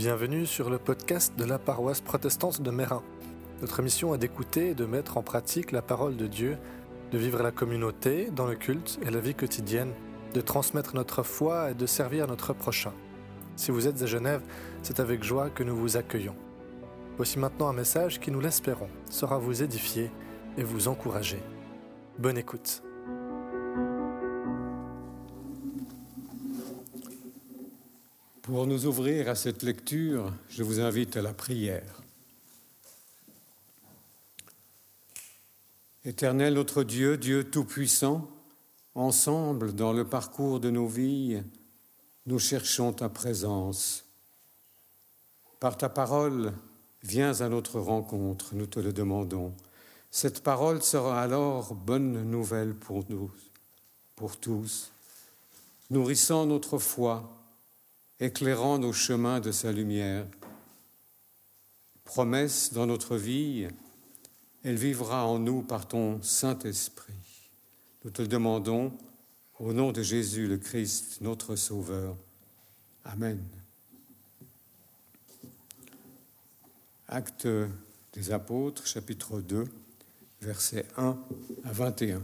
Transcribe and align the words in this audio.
Bienvenue 0.00 0.46
sur 0.46 0.70
le 0.70 0.78
podcast 0.78 1.34
de 1.36 1.44
la 1.44 1.58
paroisse 1.58 2.00
protestante 2.00 2.62
de 2.62 2.70
Mérin. 2.70 3.02
Notre 3.60 3.82
mission 3.82 4.14
est 4.14 4.18
d'écouter 4.18 4.70
et 4.70 4.74
de 4.74 4.86
mettre 4.86 5.18
en 5.18 5.22
pratique 5.22 5.72
la 5.72 5.82
parole 5.82 6.16
de 6.16 6.26
Dieu, 6.26 6.56
de 7.12 7.18
vivre 7.18 7.42
la 7.42 7.50
communauté, 7.50 8.30
dans 8.34 8.46
le 8.46 8.54
culte 8.54 8.98
et 9.02 9.10
la 9.10 9.20
vie 9.20 9.34
quotidienne, 9.34 9.92
de 10.32 10.40
transmettre 10.40 10.96
notre 10.96 11.22
foi 11.22 11.72
et 11.72 11.74
de 11.74 11.84
servir 11.84 12.26
notre 12.28 12.54
prochain. 12.54 12.94
Si 13.56 13.72
vous 13.72 13.86
êtes 13.86 14.00
à 14.00 14.06
Genève, 14.06 14.40
c'est 14.80 15.00
avec 15.00 15.22
joie 15.22 15.50
que 15.50 15.64
nous 15.64 15.76
vous 15.76 15.98
accueillons. 15.98 16.36
Voici 17.18 17.38
maintenant 17.38 17.68
un 17.68 17.74
message 17.74 18.20
qui, 18.20 18.30
nous 18.30 18.40
l'espérons, 18.40 18.88
sera 19.10 19.36
vous 19.36 19.62
édifier 19.62 20.10
et 20.56 20.64
vous 20.64 20.88
encourager. 20.88 21.42
Bonne 22.18 22.38
écoute. 22.38 22.82
Pour 28.50 28.66
nous 28.66 28.86
ouvrir 28.86 29.28
à 29.28 29.36
cette 29.36 29.62
lecture, 29.62 30.32
je 30.48 30.64
vous 30.64 30.80
invite 30.80 31.16
à 31.16 31.22
la 31.22 31.32
prière. 31.32 32.02
Éternel 36.04 36.54
notre 36.54 36.82
Dieu, 36.82 37.16
Dieu 37.16 37.48
Tout-Puissant, 37.48 38.28
ensemble 38.96 39.72
dans 39.72 39.92
le 39.92 40.04
parcours 40.04 40.58
de 40.58 40.68
nos 40.68 40.88
vies, 40.88 41.40
nous 42.26 42.40
cherchons 42.40 42.92
ta 42.92 43.08
présence. 43.08 44.04
Par 45.60 45.78
ta 45.78 45.88
parole, 45.88 46.52
viens 47.04 47.40
à 47.42 47.48
notre 47.48 47.78
rencontre, 47.78 48.56
nous 48.56 48.66
te 48.66 48.80
le 48.80 48.92
demandons. 48.92 49.54
Cette 50.10 50.42
parole 50.42 50.82
sera 50.82 51.22
alors 51.22 51.76
bonne 51.76 52.28
nouvelle 52.28 52.74
pour 52.74 53.04
nous, 53.10 53.30
pour 54.16 54.38
tous, 54.38 54.90
nourrissant 55.88 56.46
notre 56.46 56.78
foi 56.78 57.36
éclairant 58.20 58.78
nos 58.78 58.92
chemins 58.92 59.40
de 59.40 59.50
sa 59.50 59.72
lumière. 59.72 60.26
Promesse 62.04 62.72
dans 62.72 62.86
notre 62.86 63.16
vie, 63.16 63.66
elle 64.62 64.76
vivra 64.76 65.26
en 65.26 65.38
nous 65.38 65.62
par 65.62 65.88
ton 65.88 66.20
Saint-Esprit. 66.22 67.14
Nous 68.04 68.10
te 68.10 68.22
le 68.22 68.28
demandons 68.28 68.92
au 69.58 69.72
nom 69.72 69.92
de 69.92 70.02
Jésus 70.02 70.46
le 70.46 70.58
Christ, 70.58 71.18
notre 71.20 71.56
Sauveur. 71.56 72.16
Amen. 73.04 73.42
Acte 77.08 77.48
des 78.12 78.30
Apôtres, 78.30 78.86
chapitre 78.86 79.40
2, 79.40 79.66
versets 80.42 80.86
1 80.96 81.16
à 81.64 81.72
21. 81.72 82.22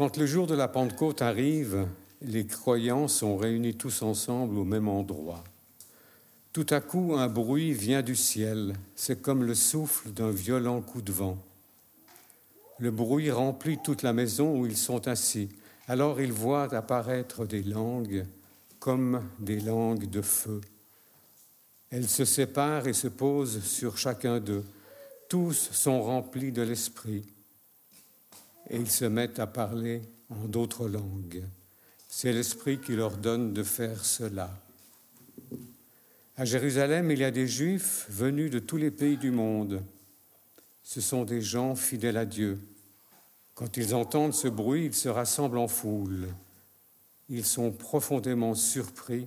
Quand 0.00 0.16
le 0.16 0.24
jour 0.24 0.46
de 0.46 0.54
la 0.54 0.66
Pentecôte 0.66 1.20
arrive, 1.20 1.86
les 2.22 2.46
croyants 2.46 3.06
sont 3.06 3.36
réunis 3.36 3.74
tous 3.74 4.00
ensemble 4.00 4.56
au 4.56 4.64
même 4.64 4.88
endroit. 4.88 5.44
Tout 6.54 6.64
à 6.70 6.80
coup, 6.80 7.16
un 7.18 7.28
bruit 7.28 7.74
vient 7.74 8.00
du 8.00 8.16
ciel, 8.16 8.72
c'est 8.96 9.20
comme 9.20 9.44
le 9.44 9.54
souffle 9.54 10.08
d'un 10.08 10.30
violent 10.30 10.80
coup 10.80 11.02
de 11.02 11.12
vent. 11.12 11.36
Le 12.78 12.90
bruit 12.90 13.30
remplit 13.30 13.76
toute 13.84 14.00
la 14.00 14.14
maison 14.14 14.58
où 14.58 14.64
ils 14.64 14.78
sont 14.78 15.06
assis. 15.06 15.50
Alors 15.86 16.18
ils 16.18 16.32
voient 16.32 16.74
apparaître 16.74 17.44
des 17.44 17.62
langues 17.62 18.24
comme 18.78 19.22
des 19.38 19.60
langues 19.60 20.08
de 20.08 20.22
feu. 20.22 20.62
Elles 21.90 22.08
se 22.08 22.24
séparent 22.24 22.88
et 22.88 22.94
se 22.94 23.08
posent 23.08 23.62
sur 23.62 23.98
chacun 23.98 24.40
d'eux. 24.40 24.64
Tous 25.28 25.68
sont 25.72 26.02
remplis 26.02 26.52
de 26.52 26.62
l'Esprit 26.62 27.26
et 28.70 28.76
ils 28.76 28.90
se 28.90 29.04
mettent 29.04 29.40
à 29.40 29.46
parler 29.46 30.02
en 30.30 30.46
d'autres 30.46 30.88
langues. 30.88 31.42
C'est 32.08 32.32
l'Esprit 32.32 32.78
qui 32.78 32.94
leur 32.96 33.16
donne 33.16 33.52
de 33.52 33.62
faire 33.62 34.04
cela. 34.04 34.50
À 36.36 36.44
Jérusalem, 36.44 37.10
il 37.10 37.18
y 37.18 37.24
a 37.24 37.30
des 37.30 37.46
Juifs 37.46 38.06
venus 38.08 38.50
de 38.50 38.60
tous 38.60 38.76
les 38.76 38.90
pays 38.90 39.16
du 39.16 39.30
monde. 39.30 39.82
Ce 40.84 41.00
sont 41.00 41.24
des 41.24 41.42
gens 41.42 41.74
fidèles 41.74 42.16
à 42.16 42.24
Dieu. 42.24 42.58
Quand 43.54 43.76
ils 43.76 43.94
entendent 43.94 44.32
ce 44.32 44.48
bruit, 44.48 44.86
ils 44.86 44.94
se 44.94 45.08
rassemblent 45.08 45.58
en 45.58 45.68
foule. 45.68 46.28
Ils 47.28 47.44
sont 47.44 47.70
profondément 47.70 48.54
surpris 48.54 49.26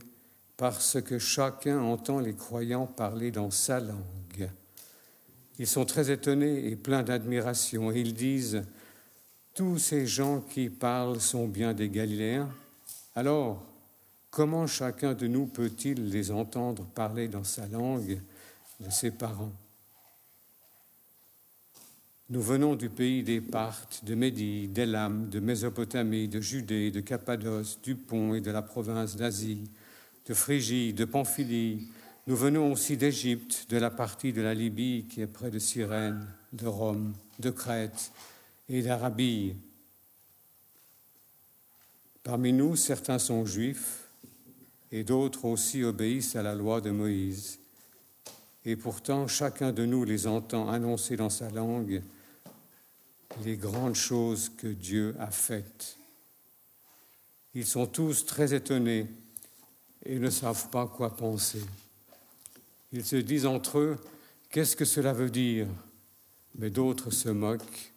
parce 0.57 1.01
que 1.01 1.19
chacun 1.19 1.79
entend 1.79 2.19
les 2.19 2.34
croyants 2.34 2.88
parler 2.88 3.31
dans 3.31 3.51
sa 3.51 3.79
langue. 3.79 4.50
Ils 5.59 5.68
sont 5.68 5.85
très 5.85 6.09
étonnés 6.09 6.68
et 6.68 6.75
pleins 6.75 7.03
d'admiration 7.03 7.91
et 7.91 8.00
ils 8.00 8.13
disent 8.13 8.63
tous 9.53 9.78
ces 9.78 10.08
gens 10.08 10.41
qui 10.41 10.69
parlent 10.69 11.22
sont 11.22 11.47
bien 11.47 11.74
des 11.74 11.90
Galiléens. 11.90 12.50
Alors, 13.16 13.64
comment 14.31 14.66
chacun 14.66 15.14
de 15.14 15.28
nous 15.28 15.46
peut-il 15.46 16.09
les 16.09 16.31
entendre 16.31 16.86
parler 16.86 17.28
dans 17.28 17.44
sa 17.44 17.68
langue 17.68 18.19
de 18.80 18.90
ses 18.90 19.12
parents? 19.12 19.53
Nous 22.30 22.42
venons 22.42 22.75
du 22.75 22.90
pays 22.90 23.22
des 23.22 23.42
Parthes, 23.42 24.03
de 24.06 24.16
Médie, 24.16 24.68
d'Élam, 24.68 25.30
de 25.30 25.40
Mésopotamie, 25.40 26.28
de 26.28 26.42
Judée, 26.42 26.90
de 26.90 27.02
Cappadoce, 27.02 27.80
du 27.84 27.96
Pont 27.96 28.34
et 28.34 28.42
de 28.42 28.50
la 28.50 28.63
province 28.63 29.16
d'Asie, 29.16 29.69
de 30.25 30.34
Phrygie, 30.34 30.94
de 30.94 31.06
Pamphylie. 31.06 31.90
Nous 32.25 32.36
venons 32.36 32.72
aussi 32.72 32.97
d'Égypte, 32.97 33.68
de 33.69 33.78
la 33.78 33.92
partie 33.92 34.34
de 34.34 34.42
la 34.42 34.56
Libye 34.56 35.06
qui 35.08 35.22
est 35.22 35.28
près 35.28 35.52
de 35.52 35.59
Cyrène, 35.59 36.25
de 36.53 36.66
Rome, 36.66 37.13
de 37.40 37.52
Crète 37.52 38.12
et 38.69 38.81
d'Arabie. 38.81 39.56
Parmi 42.24 42.53
nous, 42.53 42.75
certains 42.75 43.19
sont 43.19 43.46
juifs 43.46 44.07
et 44.91 45.03
d'autres 45.03 45.46
aussi 45.46 45.84
obéissent 45.84 46.35
à 46.35 46.44
la 46.44 46.56
loi 46.56 46.79
de 46.79 46.91
Moïse. 46.91 47.59
Et 48.66 48.75
pourtant, 48.75 49.28
chacun 49.28 49.74
de 49.74 49.85
nous 49.85 50.06
les 50.06 50.28
entend 50.28 50.69
annoncer 50.69 51.18
dans 51.18 51.29
sa 51.29 51.50
langue 51.50 52.01
les 53.44 53.57
grandes 53.57 53.96
choses 53.96 54.50
que 54.56 54.68
Dieu 54.68 55.16
a 55.19 55.31
faites. 55.31 55.97
Ils 57.56 57.66
sont 57.66 57.88
tous 57.88 58.25
très 58.25 58.53
étonnés 58.53 59.07
et 60.06 60.19
ne 60.19 60.30
savent 60.30 60.69
pas 60.69 60.88
quoi 60.88 61.16
penser. 61.16 61.63
Ils 62.94 63.06
se 63.06 63.16
disent 63.16 63.45
entre 63.45 63.80
eux, 63.80 63.97
qu'est-ce 64.50 64.75
que 64.75 64.85
cela 64.85 65.13
veut 65.13 65.30
dire? 65.30 65.68
Mais 66.56 66.69
d'autres 66.69 67.12
se 67.12 67.30
moquent 67.30 67.93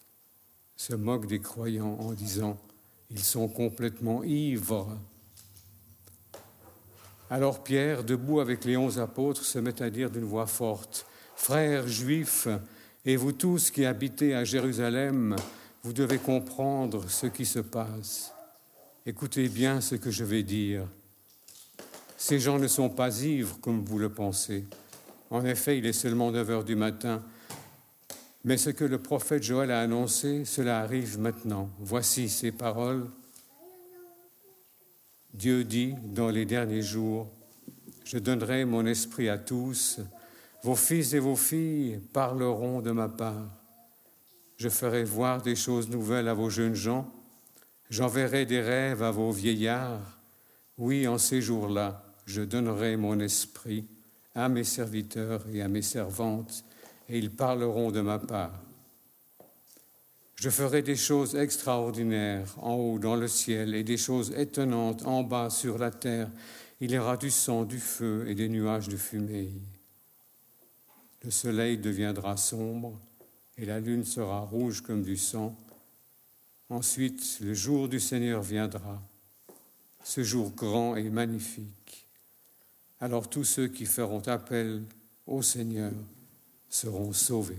se 0.76 0.94
moque 0.94 1.26
des 1.26 1.40
croyants 1.40 1.96
en 2.00 2.12
disant 2.12 2.58
ils 3.10 3.22
sont 3.22 3.48
complètement 3.48 4.24
ivres. 4.24 4.98
Alors 7.30 7.62
Pierre, 7.62 8.04
debout 8.04 8.40
avec 8.40 8.64
les 8.64 8.76
onze 8.76 8.98
apôtres, 8.98 9.44
se 9.44 9.58
met 9.58 9.82
à 9.82 9.90
dire 9.90 10.10
d'une 10.10 10.24
voix 10.24 10.46
forte 10.46 11.06
Frères 11.34 11.86
juifs, 11.86 12.48
et 13.04 13.16
vous 13.16 13.32
tous 13.32 13.70
qui 13.70 13.84
habitez 13.84 14.34
à 14.34 14.44
Jérusalem, 14.44 15.36
vous 15.84 15.92
devez 15.92 16.18
comprendre 16.18 17.08
ce 17.08 17.26
qui 17.26 17.44
se 17.44 17.60
passe. 17.60 18.32
Écoutez 19.04 19.48
bien 19.48 19.80
ce 19.80 19.94
que 19.94 20.10
je 20.10 20.24
vais 20.24 20.42
dire. 20.42 20.86
Ces 22.16 22.40
gens 22.40 22.58
ne 22.58 22.66
sont 22.66 22.88
pas 22.88 23.22
ivres 23.22 23.58
comme 23.60 23.84
vous 23.84 23.98
le 23.98 24.08
pensez. 24.08 24.64
En 25.30 25.44
effet, 25.44 25.78
il 25.78 25.86
est 25.86 25.92
seulement 25.92 26.32
9 26.32 26.50
heures 26.50 26.64
du 26.64 26.74
matin 26.74 27.22
mais 28.46 28.56
ce 28.56 28.70
que 28.70 28.84
le 28.84 28.98
prophète 28.98 29.42
Joël 29.42 29.72
a 29.72 29.80
annoncé, 29.80 30.44
cela 30.44 30.78
arrive 30.78 31.18
maintenant. 31.18 31.68
Voici 31.80 32.28
ces 32.28 32.52
paroles. 32.52 33.10
Dieu 35.34 35.64
dit 35.64 35.94
dans 36.14 36.28
les 36.28 36.44
derniers 36.44 36.80
jours, 36.80 37.28
je 38.04 38.18
donnerai 38.18 38.64
mon 38.64 38.86
esprit 38.86 39.28
à 39.28 39.36
tous, 39.36 39.98
vos 40.62 40.76
fils 40.76 41.12
et 41.12 41.18
vos 41.18 41.34
filles 41.34 41.98
parleront 42.12 42.82
de 42.82 42.92
ma 42.92 43.08
part. 43.08 43.50
Je 44.58 44.68
ferai 44.68 45.02
voir 45.02 45.42
des 45.42 45.56
choses 45.56 45.88
nouvelles 45.88 46.28
à 46.28 46.34
vos 46.34 46.48
jeunes 46.48 46.76
gens, 46.76 47.12
j'enverrai 47.90 48.46
des 48.46 48.60
rêves 48.60 49.02
à 49.02 49.10
vos 49.10 49.32
vieillards. 49.32 50.20
Oui, 50.78 51.08
en 51.08 51.18
ces 51.18 51.42
jours-là, 51.42 52.04
je 52.26 52.42
donnerai 52.42 52.96
mon 52.96 53.18
esprit 53.18 53.84
à 54.36 54.48
mes 54.48 54.62
serviteurs 54.62 55.44
et 55.52 55.62
à 55.62 55.68
mes 55.68 55.82
servantes 55.82 56.64
et 57.08 57.18
ils 57.18 57.30
parleront 57.30 57.90
de 57.90 58.00
ma 58.00 58.18
part. 58.18 58.62
Je 60.36 60.50
ferai 60.50 60.82
des 60.82 60.96
choses 60.96 61.34
extraordinaires 61.34 62.54
en 62.58 62.74
haut 62.74 62.98
dans 62.98 63.16
le 63.16 63.26
ciel 63.26 63.74
et 63.74 63.84
des 63.84 63.96
choses 63.96 64.32
étonnantes 64.36 65.06
en 65.06 65.22
bas 65.22 65.48
sur 65.48 65.78
la 65.78 65.90
terre. 65.90 66.30
Il 66.80 66.90
y 66.90 66.98
aura 66.98 67.16
du 67.16 67.30
sang, 67.30 67.64
du 67.64 67.78
feu 67.78 68.26
et 68.28 68.34
des 68.34 68.50
nuages 68.50 68.88
de 68.88 68.98
fumée. 68.98 69.50
Le 71.24 71.30
soleil 71.30 71.78
deviendra 71.78 72.36
sombre 72.36 73.00
et 73.56 73.64
la 73.64 73.80
lune 73.80 74.04
sera 74.04 74.40
rouge 74.40 74.82
comme 74.82 75.02
du 75.02 75.16
sang. 75.16 75.56
Ensuite, 76.68 77.38
le 77.40 77.54
jour 77.54 77.88
du 77.88 77.98
Seigneur 77.98 78.42
viendra, 78.42 79.00
ce 80.04 80.22
jour 80.22 80.50
grand 80.50 80.96
et 80.96 81.08
magnifique. 81.08 82.06
Alors 83.00 83.30
tous 83.30 83.44
ceux 83.44 83.68
qui 83.68 83.86
feront 83.86 84.20
appel 84.26 84.82
au 85.26 85.40
Seigneur 85.40 85.92
seront 86.76 87.14
sauvés. 87.14 87.56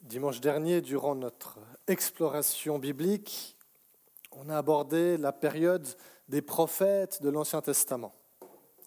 Dimanche 0.00 0.40
dernier, 0.40 0.80
durant 0.80 1.14
notre 1.14 1.58
exploration 1.86 2.78
biblique, 2.78 3.54
on 4.32 4.48
a 4.48 4.56
abordé 4.56 5.18
la 5.18 5.32
période 5.32 5.86
des 6.30 6.40
prophètes 6.40 7.22
de 7.22 7.28
l'Ancien 7.28 7.60
Testament. 7.60 8.14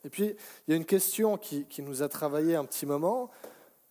Et 0.03 0.09
puis, 0.09 0.35
il 0.67 0.71
y 0.71 0.73
a 0.73 0.77
une 0.77 0.85
question 0.85 1.37
qui, 1.37 1.65
qui 1.65 1.83
nous 1.83 2.01
a 2.01 2.09
travaillé 2.09 2.55
un 2.55 2.65
petit 2.65 2.87
moment. 2.87 3.29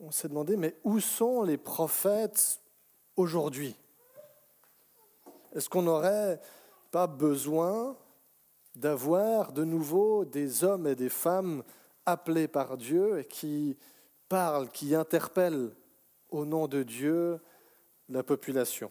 On 0.01 0.11
s'est 0.11 0.29
demandé, 0.29 0.57
mais 0.57 0.75
où 0.83 0.99
sont 0.99 1.45
les 1.45 1.57
prophètes 1.57 2.59
aujourd'hui? 3.17 3.77
Est-ce 5.55 5.69
qu'on 5.69 5.83
n'aurait 5.83 6.41
pas 6.91 7.07
besoin 7.07 7.95
d'avoir 8.75 9.53
de 9.53 9.63
nouveau 9.63 10.25
des 10.25 10.65
hommes 10.65 10.89
et 10.89 10.97
des 10.97 11.11
femmes 11.11 11.63
appelés 12.11 12.49
par 12.49 12.77
Dieu 12.77 13.21
et 13.21 13.25
qui 13.25 13.77
parlent, 14.29 14.71
qui 14.71 14.95
interpellent 14.95 15.71
au 16.31 16.45
nom 16.45 16.69
de 16.69 16.83
Dieu 16.83 17.41
la 18.09 18.23
population 18.23 18.91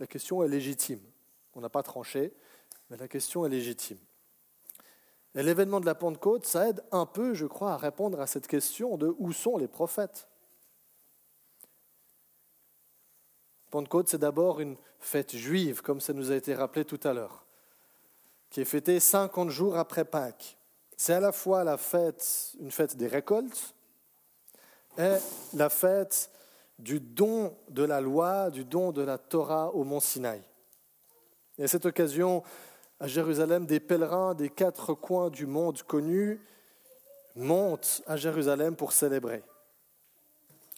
La 0.00 0.06
question 0.06 0.42
est 0.42 0.48
légitime. 0.48 1.00
On 1.54 1.60
n'a 1.60 1.68
pas 1.68 1.82
tranché, 1.82 2.32
mais 2.90 2.96
la 2.96 3.08
question 3.08 3.44
est 3.44 3.48
légitime. 3.48 3.98
Et 5.34 5.42
l'événement 5.42 5.80
de 5.80 5.86
la 5.86 5.94
Pentecôte, 5.94 6.46
ça 6.46 6.68
aide 6.68 6.82
un 6.90 7.06
peu, 7.06 7.34
je 7.34 7.46
crois, 7.46 7.72
à 7.72 7.76
répondre 7.76 8.20
à 8.20 8.26
cette 8.26 8.46
question 8.46 8.96
de 8.96 9.14
où 9.18 9.32
sont 9.32 9.56
les 9.56 9.68
prophètes 9.68 10.28
Pentecôte, 13.70 14.08
c'est 14.08 14.18
d'abord 14.18 14.60
une 14.60 14.76
fête 15.00 15.36
juive, 15.36 15.82
comme 15.82 16.00
ça 16.00 16.12
nous 16.12 16.30
a 16.30 16.36
été 16.36 16.54
rappelé 16.54 16.84
tout 16.84 17.00
à 17.04 17.12
l'heure, 17.12 17.44
qui 18.50 18.60
est 18.60 18.64
fêtée 18.64 18.98
50 18.98 19.50
jours 19.50 19.76
après 19.76 20.04
Pâques. 20.04 20.57
C'est 21.00 21.14
à 21.14 21.20
la 21.20 21.30
fois 21.30 21.62
la 21.62 21.76
fête, 21.76 22.52
une 22.58 22.72
fête 22.72 22.96
des 22.96 23.06
récoltes 23.06 23.72
et 24.98 25.14
la 25.54 25.70
fête 25.70 26.28
du 26.80 26.98
don 26.98 27.54
de 27.68 27.84
la 27.84 28.00
loi, 28.00 28.50
du 28.50 28.64
don 28.64 28.90
de 28.90 29.02
la 29.02 29.16
Torah 29.16 29.72
au 29.74 29.84
mont 29.84 30.00
Sinaï. 30.00 30.42
Et 31.56 31.64
à 31.64 31.68
cette 31.68 31.86
occasion, 31.86 32.42
à 32.98 33.06
Jérusalem, 33.06 33.64
des 33.64 33.78
pèlerins 33.78 34.34
des 34.34 34.50
quatre 34.50 34.92
coins 34.92 35.30
du 35.30 35.46
monde 35.46 35.80
connu 35.84 36.40
montent 37.36 38.02
à 38.08 38.16
Jérusalem 38.16 38.74
pour 38.74 38.92
célébrer. 38.92 39.44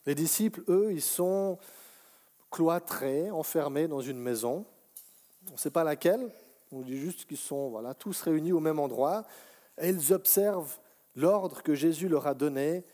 Les 0.04 0.14
disciples, 0.14 0.60
eux, 0.68 0.92
ils 0.92 1.00
sont 1.00 1.58
cloîtrés, 2.50 3.30
enfermés 3.30 3.88
dans 3.88 4.02
une 4.02 4.18
maison. 4.18 4.66
On 5.48 5.52
ne 5.52 5.58
sait 5.58 5.70
pas 5.70 5.84
laquelle, 5.84 6.30
on 6.72 6.82
dit 6.82 6.98
juste 6.98 7.24
qu'ils 7.24 7.38
sont 7.38 7.70
voilà, 7.70 7.94
tous 7.94 8.20
réunis 8.20 8.52
au 8.52 8.60
même 8.60 8.78
endroit, 8.78 9.24
ils 9.88 10.12
observent 10.12 10.78
l'ordre 11.16 11.62
que 11.62 11.74
Jésus 11.74 12.08
leur 12.08 12.26
a 12.26 12.34
donné 12.34 12.84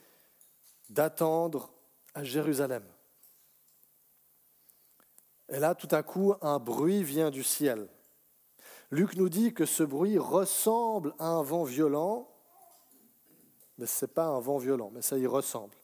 d'attendre 0.91 1.71
à 2.15 2.25
Jérusalem. 2.25 2.85
Et 5.49 5.59
là, 5.59 5.75
tout 5.75 5.89
à 5.91 6.03
coup, 6.03 6.35
un 6.43 6.59
bruit 6.59 7.03
vient 7.03 7.31
du 7.31 7.43
ciel. 7.43 7.87
Luc 8.91 9.17
nous 9.17 9.29
dit 9.29 9.53
que 9.53 9.67
ce 9.67 9.83
bruit 9.83 10.19
ressemble 10.19 11.15
à 11.19 11.27
un 11.27 11.43
vent 11.43 11.65
violent, 11.65 12.29
mais 13.79 13.87
ce 13.87 14.05
n'est 14.05 14.13
pas 14.13 14.27
un 14.27 14.41
vent 14.41 14.59
violent, 14.59 14.91
mais 14.93 15.03
ça 15.03 15.19
y 15.19 15.27
ressemble. 15.27 15.75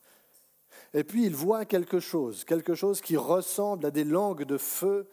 Et 0.95 1.05
puis 1.05 1.25
il 1.25 1.35
voit 1.35 1.65
quelque 1.65 2.01
chose, 2.01 2.45
quelque 2.45 2.75
chose 2.75 3.01
qui 3.01 3.17
ressemble 3.17 3.87
à 3.87 3.91
des 3.91 4.05
langues 4.05 4.45
de 4.45 4.59
feu 4.59 5.07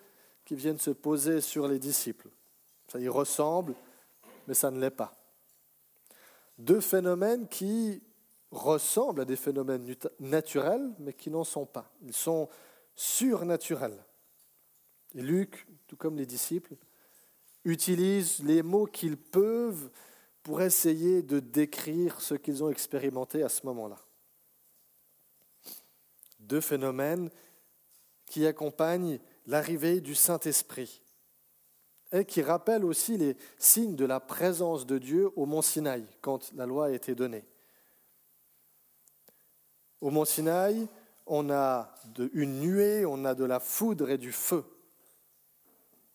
qui 0.46 0.56
viennent 0.56 0.80
se 0.80 0.92
poser 0.92 1.42
sur 1.42 1.68
les 1.68 1.80
disciples. 1.80 2.30
Ça 2.92 3.00
y 3.00 3.08
ressemble, 3.08 3.74
mais 4.48 4.54
ça 4.54 4.72
ne 4.72 4.80
l'est 4.80 4.90
pas. 4.90 5.19
Deux 6.60 6.82
phénomènes 6.82 7.48
qui 7.48 8.02
ressemblent 8.52 9.22
à 9.22 9.26
des 9.26 9.36
phénomènes 9.36 9.96
naturels, 10.20 10.92
mais 11.00 11.14
qui 11.14 11.30
n'en 11.30 11.44
sont 11.44 11.66
pas. 11.66 11.92
Ils 12.04 12.14
sont 12.14 12.48
surnaturels. 12.96 13.98
Et 15.16 15.22
Luc, 15.22 15.66
tout 15.88 15.96
comme 15.96 16.18
les 16.18 16.26
disciples, 16.26 16.76
utilise 17.66 18.44
les 18.44 18.62
mots 18.62 18.86
qu'ils 18.86 19.18
peuvent 19.18 19.90
pour 20.44 20.62
essayer 20.62 21.22
de 21.22 21.40
décrire 21.40 22.22
ce 22.22 22.36
qu'ils 22.36 22.64
ont 22.64 22.70
expérimenté 22.70 23.44
à 23.44 23.50
ce 23.50 23.66
moment-là 23.66 23.98
deux 26.50 26.62
phénomènes 26.62 27.30
qui 28.26 28.46
accompagnent 28.46 29.20
l'arrivée 29.48 30.02
du 30.02 30.16
Saint-Esprit 30.16 31.02
et 32.12 32.26
qui 32.26 32.42
rappellent 32.42 32.86
aussi 32.86 33.18
les 33.18 33.38
signes 33.58 33.96
de 33.96 34.06
la 34.06 34.20
présence 34.20 34.86
de 34.86 34.98
Dieu 34.98 35.30
au 35.36 35.46
mont 35.46 35.62
Sinaï 35.62 36.04
quand 36.22 36.52
la 36.54 36.66
loi 36.66 36.88
a 36.88 36.92
été 36.92 37.16
donnée. 37.16 37.44
Au 40.02 40.10
mont 40.10 40.26
Sinaï, 40.26 40.88
on 41.28 41.50
a 41.52 41.94
une 42.34 42.60
nuée, 42.60 43.06
on 43.06 43.26
a 43.26 43.36
de 43.36 43.44
la 43.44 43.60
foudre 43.60 44.10
et 44.10 44.18
du 44.18 44.32
feu. 44.32 44.64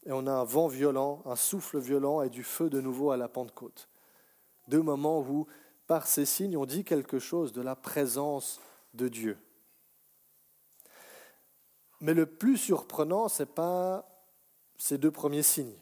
Et 0.06 0.12
on 0.12 0.26
a 0.26 0.32
un 0.32 0.44
vent 0.44 0.66
violent, 0.66 1.22
un 1.24 1.36
souffle 1.36 1.78
violent 1.78 2.22
et 2.22 2.28
du 2.28 2.42
feu 2.42 2.68
de 2.68 2.80
nouveau 2.80 3.10
à 3.10 3.16
la 3.16 3.28
Pentecôte. 3.28 3.88
Deux 4.68 4.82
moments 4.82 5.20
où, 5.20 5.46
par 5.86 6.06
ces 6.06 6.26
signes, 6.26 6.56
on 6.56 6.66
dit 6.66 6.84
quelque 6.84 7.18
chose 7.18 7.52
de 7.52 7.62
la 7.62 7.76
présence 7.76 8.60
de 8.94 9.08
Dieu. 9.08 9.38
Mais 12.00 12.12
le 12.12 12.26
plus 12.26 12.58
surprenant, 12.58 13.28
ce 13.28 13.42
n'est 13.42 13.46
pas 13.46 14.06
ces 14.76 14.98
deux 14.98 15.10
premiers 15.10 15.42
signes. 15.42 15.72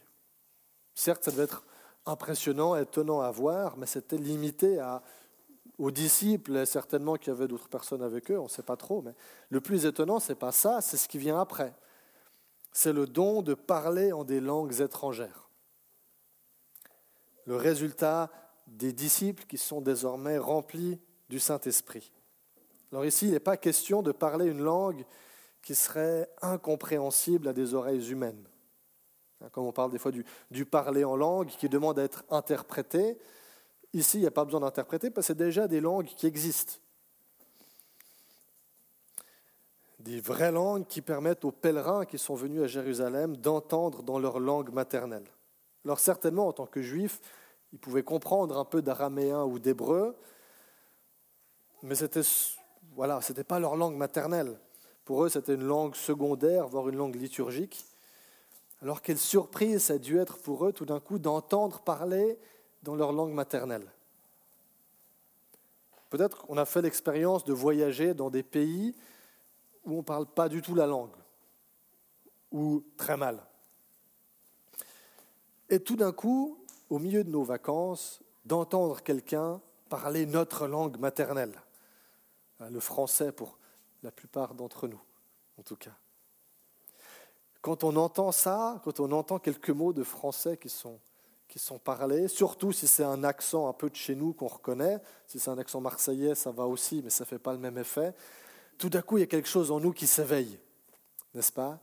Certes, 0.95 1.25
ça 1.25 1.31
devait 1.31 1.45
être 1.45 1.65
impressionnant, 2.07 2.77
étonnant 2.77 3.21
à 3.21 3.31
voir, 3.31 3.77
mais 3.77 3.87
c'était 3.87 4.17
limité 4.17 4.81
aux 5.79 5.91
disciples, 5.91 6.67
certainement 6.67 7.17
qu'il 7.17 7.33
y 7.33 7.37
avait 7.37 7.49
d'autres 7.49 7.69
personnes 7.69 8.03
avec 8.03 8.31
eux, 8.31 8.39
on 8.39 8.45
ne 8.45 8.49
sait 8.49 8.63
pas 8.63 8.77
trop. 8.77 9.03
Mais 9.03 9.15
le 9.51 9.61
plus 9.61 9.87
étonnant, 9.87 10.21
ce 10.21 10.31
n'est 10.33 10.39
pas 10.39 10.53
ça, 10.53 10.81
c'est 10.81 10.97
ce 10.97 11.09
qui 11.09 11.19
vient 11.19 11.41
après. 11.41 11.73
C'est 12.73 12.93
le 12.93 13.07
don 13.07 13.43
de 13.43 13.55
parler 13.55 14.13
en 14.13 14.25
des 14.25 14.41
langues 14.41 14.81
étrangères. 14.81 15.49
Le 17.47 17.57
résultat 17.57 18.31
des 18.67 18.93
disciples 18.93 19.45
qui 19.47 19.59
sont 19.59 19.81
désormais 19.81 20.39
remplis 20.39 20.99
du 21.29 21.39
Saint-Esprit. 21.41 22.13
Alors 22.93 23.05
ici, 23.05 23.27
il 23.27 23.33
n'est 23.33 23.41
pas 23.41 23.57
question 23.57 24.03
de 24.03 24.13
parler 24.13 24.47
une 24.47 24.63
langue 24.63 25.05
qui 25.63 25.75
serait 25.75 26.29
incompréhensible 26.41 27.49
à 27.49 27.53
des 27.53 27.75
oreilles 27.75 28.11
humaines. 28.11 28.45
Hein, 29.43 29.49
comme 29.53 29.65
on 29.65 29.73
parle 29.73 29.91
des 29.91 29.99
fois 29.99 30.13
du, 30.13 30.65
parler 30.65 31.05
en 31.05 31.17
langue 31.17 31.49
qui 31.49 31.69
demande 31.69 31.99
à 31.99 32.05
être 32.05 32.25
interprété, 32.31 33.19
ici, 33.93 34.19
il 34.19 34.21
n'y 34.21 34.27
a 34.27 34.33
pas 34.33 34.45
besoin 34.45 34.61
d'interpréter 34.61 35.11
parce 35.11 35.27
que 35.27 35.33
c'est 35.33 35.39
déjà 35.39 35.69
des 35.69 35.81
langues 35.81 36.07
qui 36.17 36.27
existent. 36.27 36.75
Des 39.99 40.21
vraies 40.21 40.53
langues 40.53 40.87
qui 40.87 41.01
permettent 41.01 41.45
aux 41.45 41.53
pèlerins 41.53 42.05
qui 42.05 42.19
sont 42.19 42.35
venus 42.35 42.63
à 42.63 42.67
Jérusalem 42.67 43.37
d'entendre 43.37 44.03
dans 44.03 44.19
leur 44.19 44.41
langue 44.41 44.73
maternelle. 44.73 45.27
Alors 45.85 46.01
certainement, 46.01 46.49
en 46.49 46.53
tant 46.53 46.67
que 46.67 46.83
juifs, 46.83 47.21
ils 47.73 47.79
pouvaient 47.79 48.03
comprendre 48.03 48.59
un 48.59 48.65
peu 48.65 48.83
d'araméen 48.83 49.45
ou 49.45 49.59
d'hébreu, 49.59 50.15
mais 51.83 51.95
c'était 51.95 52.23
voilà, 52.95 53.21
pas 53.47 53.59
leur 53.59 53.77
langue 53.77 53.97
maternelle. 53.97 54.59
Pour 55.05 55.25
eux, 55.25 55.29
c'était 55.29 55.55
une 55.55 55.65
langue 55.65 55.95
secondaire, 55.95 56.69
voire 56.69 56.89
une 56.89 56.97
langue 56.97 57.17
liturgique. 57.17 57.85
Alors 58.83 59.01
quelle 59.01 59.19
surprise 59.19 59.85
ça 59.85 59.95
a 59.95 59.99
dû 59.99 60.19
être 60.19 60.39
pour 60.39 60.67
eux 60.67 60.73
tout 60.73 60.85
d'un 60.85 60.99
coup 60.99 61.19
d'entendre 61.19 61.79
parler 61.81 62.37
dans 62.83 62.97
leur 62.97 63.13
langue 63.13 63.33
maternelle. 63.33 63.87
Peut-être 66.11 66.43
qu'on 66.43 66.59
a 66.59 66.65
fait 66.65 66.83
l'expérience 66.83 67.45
de 67.45 67.53
voyager 67.53 68.13
dans 68.13 68.29
des 68.29 68.43
pays 68.43 68.95
où 69.85 69.95
on 69.95 69.99
ne 69.99 70.03
parle 70.03 70.27
pas 70.27 70.49
du 70.49 70.63
tout 70.63 70.75
la 70.75 70.87
langue, 70.87 71.15
ou 72.51 72.83
très 72.97 73.17
mal. 73.17 73.39
Et 75.71 75.81
tout 75.81 75.97
d'un 75.97 76.13
coup, 76.13 76.59
au 76.91 76.99
milieu 76.99 77.25
de 77.25 77.31
nos 77.31 77.45
vacances, 77.45 78.21
d'entendre 78.45 79.01
quelqu'un 79.01 79.61
parler 79.89 80.27
notre 80.27 80.67
langue 80.67 80.99
maternelle, 80.99 81.55
le 82.61 82.81
français 82.81 83.33
pour 83.33 83.57
la 84.03 84.11
plupart 84.11 84.55
d'entre 84.55 84.89
nous, 84.89 85.01
en 85.59 85.63
tout 85.63 85.77
cas. 85.77 85.93
Quand 87.63 87.85
on 87.85 87.95
entend 87.95 88.33
ça, 88.33 88.81
quand 88.85 88.99
on 88.99 89.13
entend 89.13 89.39
quelques 89.39 89.71
mots 89.71 89.93
de 89.93 90.03
français 90.03 90.57
qui 90.57 90.69
sont, 90.69 90.99
qui 91.49 91.61
sont 91.61 91.79
parlés, 91.79 92.27
surtout 92.27 92.73
si 92.73 92.89
c'est 92.89 93.05
un 93.05 93.23
accent 93.23 93.69
un 93.69 93.73
peu 93.73 93.89
de 93.89 93.95
chez 93.95 94.17
nous 94.17 94.33
qu'on 94.33 94.49
reconnaît, 94.49 94.99
si 95.29 95.39
c'est 95.39 95.49
un 95.49 95.59
accent 95.59 95.81
marseillais, 95.81 96.35
ça 96.35 96.51
va 96.51 96.67
aussi, 96.67 97.01
mais 97.05 97.11
ça 97.11 97.23
ne 97.23 97.29
fait 97.29 97.39
pas 97.39 97.53
le 97.53 97.61
même 97.61 97.79
effet, 97.79 98.15
tout 98.79 98.89
d'un 98.89 99.01
coup, 99.01 99.17
il 99.17 99.21
y 99.21 99.25
a 99.25 99.29
quelque 99.29 99.49
chose 99.49 99.71
en 99.71 99.79
nous 99.79 99.93
qui 99.93 100.09
s'éveille, 100.09 100.59
n'est-ce 101.35 101.53
pas? 101.53 101.79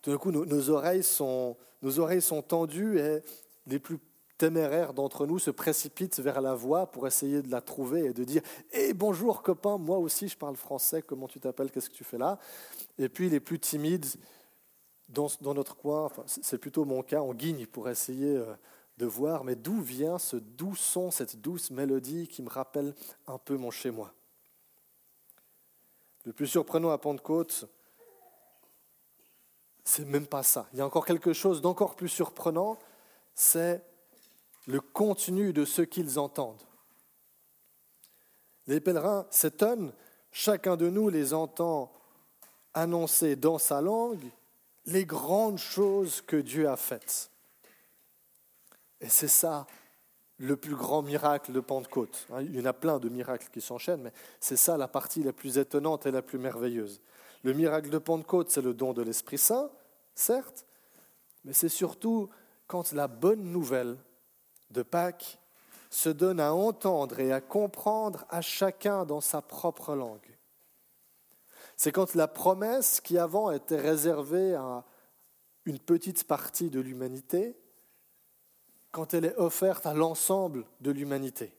Tout 0.00 0.10
d'un 0.10 0.16
coup, 0.16 0.32
nos, 0.32 0.46
nos, 0.46 0.70
oreilles 0.70 1.02
sont, 1.02 1.54
nos 1.82 1.98
oreilles 1.98 2.22
sont 2.22 2.40
tendues 2.40 2.98
et 2.98 3.22
les 3.66 3.78
plus 3.78 3.98
téméraires 4.38 4.94
d'entre 4.94 5.26
nous 5.26 5.38
se 5.38 5.50
précipitent 5.50 6.18
vers 6.20 6.40
la 6.40 6.54
voix 6.54 6.86
pour 6.86 7.06
essayer 7.06 7.42
de 7.42 7.50
la 7.50 7.60
trouver 7.60 8.06
et 8.06 8.12
de 8.14 8.24
dire 8.24 8.42
Eh 8.72 8.94
bonjour 8.94 9.42
copain, 9.42 9.76
moi 9.76 9.98
aussi 9.98 10.28
je 10.28 10.36
parle 10.36 10.56
français, 10.56 11.02
comment 11.02 11.28
tu 11.28 11.40
t'appelles, 11.40 11.70
qu'est-ce 11.70 11.90
que 11.90 11.94
tu 11.94 12.04
fais 12.04 12.18
là? 12.18 12.38
Et 12.98 13.10
puis 13.10 13.28
les 13.28 13.40
plus 13.40 13.58
timides 13.58 14.06
dans, 15.08 15.54
notre 15.54 15.76
coin, 15.76 16.10
c'est 16.26 16.58
plutôt 16.58 16.84
mon 16.84 17.02
cas, 17.02 17.20
on 17.20 17.34
guigne 17.34 17.66
pour 17.66 17.88
essayer 17.88 18.36
euh, 18.36 18.54
de 18.98 19.06
voir, 19.06 19.44
mais 19.44 19.54
d'où 19.54 19.80
vient 19.80 20.18
ce 20.18 20.36
doux 20.36 20.76
son, 20.76 21.10
cette 21.10 21.40
douce 21.40 21.70
mélodie 21.70 22.28
qui 22.28 22.42
me 22.42 22.48
rappelle 22.48 22.94
un 23.26 23.38
peu 23.38 23.56
mon 23.56 23.70
chez-moi 23.70 24.12
Le 26.24 26.32
plus 26.32 26.46
surprenant 26.46 26.90
à 26.90 26.98
Pentecôte, 26.98 27.66
c'est 29.84 30.06
même 30.06 30.26
pas 30.26 30.42
ça. 30.42 30.66
Il 30.72 30.78
y 30.78 30.82
a 30.82 30.86
encore 30.86 31.06
quelque 31.06 31.32
chose 31.32 31.60
d'encore 31.60 31.94
plus 31.94 32.08
surprenant, 32.08 32.78
c'est 33.34 33.82
le 34.66 34.80
contenu 34.80 35.52
de 35.52 35.64
ce 35.64 35.82
qu'ils 35.82 36.18
entendent. 36.18 36.62
Les 38.66 38.80
pèlerins 38.80 39.26
s'étonnent, 39.30 39.92
chacun 40.32 40.76
de 40.76 40.88
nous 40.88 41.10
les 41.10 41.34
entend 41.34 41.92
annoncer 42.72 43.36
dans 43.36 43.58
sa 43.58 43.82
langue 43.82 44.30
les 44.86 45.04
grandes 45.04 45.58
choses 45.58 46.20
que 46.20 46.36
Dieu 46.36 46.68
a 46.68 46.76
faites. 46.76 47.30
Et 49.00 49.08
c'est 49.08 49.28
ça 49.28 49.66
le 50.38 50.56
plus 50.56 50.74
grand 50.74 51.02
miracle 51.02 51.52
de 51.52 51.60
Pentecôte. 51.60 52.26
Hein, 52.32 52.42
il 52.42 52.56
y 52.56 52.60
en 52.60 52.66
a 52.66 52.72
plein 52.72 52.98
de 52.98 53.08
miracles 53.08 53.48
qui 53.52 53.60
s'enchaînent, 53.60 54.02
mais 54.02 54.12
c'est 54.40 54.56
ça 54.56 54.76
la 54.76 54.88
partie 54.88 55.22
la 55.22 55.32
plus 55.32 55.58
étonnante 55.58 56.06
et 56.06 56.10
la 56.10 56.22
plus 56.22 56.38
merveilleuse. 56.38 57.00
Le 57.42 57.52
miracle 57.52 57.90
de 57.90 57.98
Pentecôte, 57.98 58.50
c'est 58.50 58.62
le 58.62 58.74
don 58.74 58.92
de 58.92 59.02
l'Esprit 59.02 59.38
Saint, 59.38 59.70
certes, 60.14 60.64
mais 61.44 61.52
c'est 61.52 61.68
surtout 61.68 62.28
quand 62.66 62.92
la 62.92 63.06
bonne 63.06 63.44
nouvelle 63.44 63.96
de 64.70 64.82
Pâques 64.82 65.38
se 65.90 66.08
donne 66.08 66.40
à 66.40 66.52
entendre 66.52 67.20
et 67.20 67.32
à 67.32 67.40
comprendre 67.40 68.24
à 68.30 68.40
chacun 68.40 69.04
dans 69.04 69.20
sa 69.20 69.40
propre 69.40 69.94
langue. 69.94 70.33
C'est 71.76 71.92
quand 71.92 72.14
la 72.14 72.28
promesse 72.28 73.00
qui 73.00 73.18
avant 73.18 73.50
était 73.50 73.80
réservée 73.80 74.54
à 74.54 74.84
une 75.64 75.78
petite 75.78 76.24
partie 76.24 76.70
de 76.70 76.80
l'humanité, 76.80 77.56
quand 78.92 79.12
elle 79.14 79.24
est 79.24 79.36
offerte 79.36 79.86
à 79.86 79.94
l'ensemble 79.94 80.64
de 80.80 80.90
l'humanité. 80.90 81.52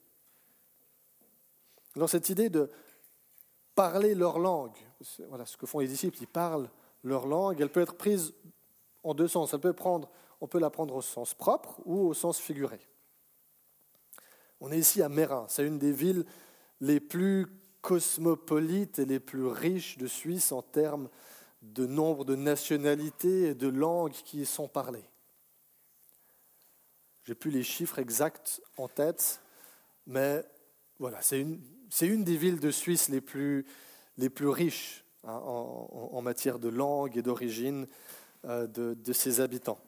Dans 1.95 2.07
cette 2.07 2.29
idée 2.29 2.49
de 2.49 2.69
parler 3.75 4.15
leur 4.15 4.39
langue, 4.39 4.75
voilà 5.27 5.45
ce 5.45 5.57
que 5.57 5.65
font 5.65 5.79
les 5.79 5.87
disciples, 5.87 6.17
ils 6.21 6.27
parlent 6.27 6.69
leur 7.03 7.27
langue, 7.27 7.59
elle 7.59 7.71
peut 7.71 7.81
être 7.81 7.95
prise 7.95 8.33
en 9.03 9.13
deux 9.13 9.27
sens. 9.27 9.53
Elle 9.53 9.59
peut 9.59 9.73
prendre, 9.73 10.09
on 10.41 10.47
peut 10.47 10.59
la 10.59 10.69
prendre 10.69 10.95
au 10.95 11.01
sens 11.01 11.33
propre 11.33 11.79
ou 11.85 12.07
au 12.07 12.13
sens 12.13 12.39
figuré. 12.39 12.79
On 14.61 14.71
est 14.71 14.79
ici 14.79 15.01
à 15.01 15.09
Mérin, 15.09 15.45
c'est 15.49 15.65
une 15.65 15.79
des 15.79 15.91
villes 15.91 16.25
les 16.81 16.99
plus 16.99 17.47
cosmopolites 17.85 18.97
et 18.97 19.05
les 19.05 19.19
plus 19.19 19.45
riches 19.45 19.99
de 19.99 20.07
Suisse 20.07 20.51
en 20.51 20.63
termes 20.63 21.07
de 21.61 21.85
nombre 21.85 22.25
de 22.25 22.35
nationalités 22.35 23.49
et 23.49 23.53
de 23.53 23.67
langues 23.67 24.11
qui 24.11 24.41
y 24.41 24.45
sont 24.47 24.67
parlées. 24.67 25.05
J'ai 27.25 27.35
plus 27.35 27.51
les 27.51 27.61
chiffres 27.61 27.99
exacts 27.99 28.59
en 28.77 28.87
tête, 28.87 29.39
mais 30.07 30.43
voilà, 30.97 31.21
c'est 31.21 31.39
une, 31.39 32.23
des 32.23 32.37
villes 32.37 32.59
de 32.59 32.71
Suisse 32.71 33.07
les 33.07 33.21
plus, 33.21 33.67
riches 34.17 35.03
hein, 35.23 35.39
en, 35.45 36.09
en, 36.11 36.21
matière 36.23 36.57
de 36.57 36.69
langue 36.69 37.15
et 37.15 37.21
d'origine 37.21 37.87
euh, 38.45 38.65
de, 38.65 38.95
de, 38.95 39.13
ses 39.13 39.41
habitants. 39.41 39.79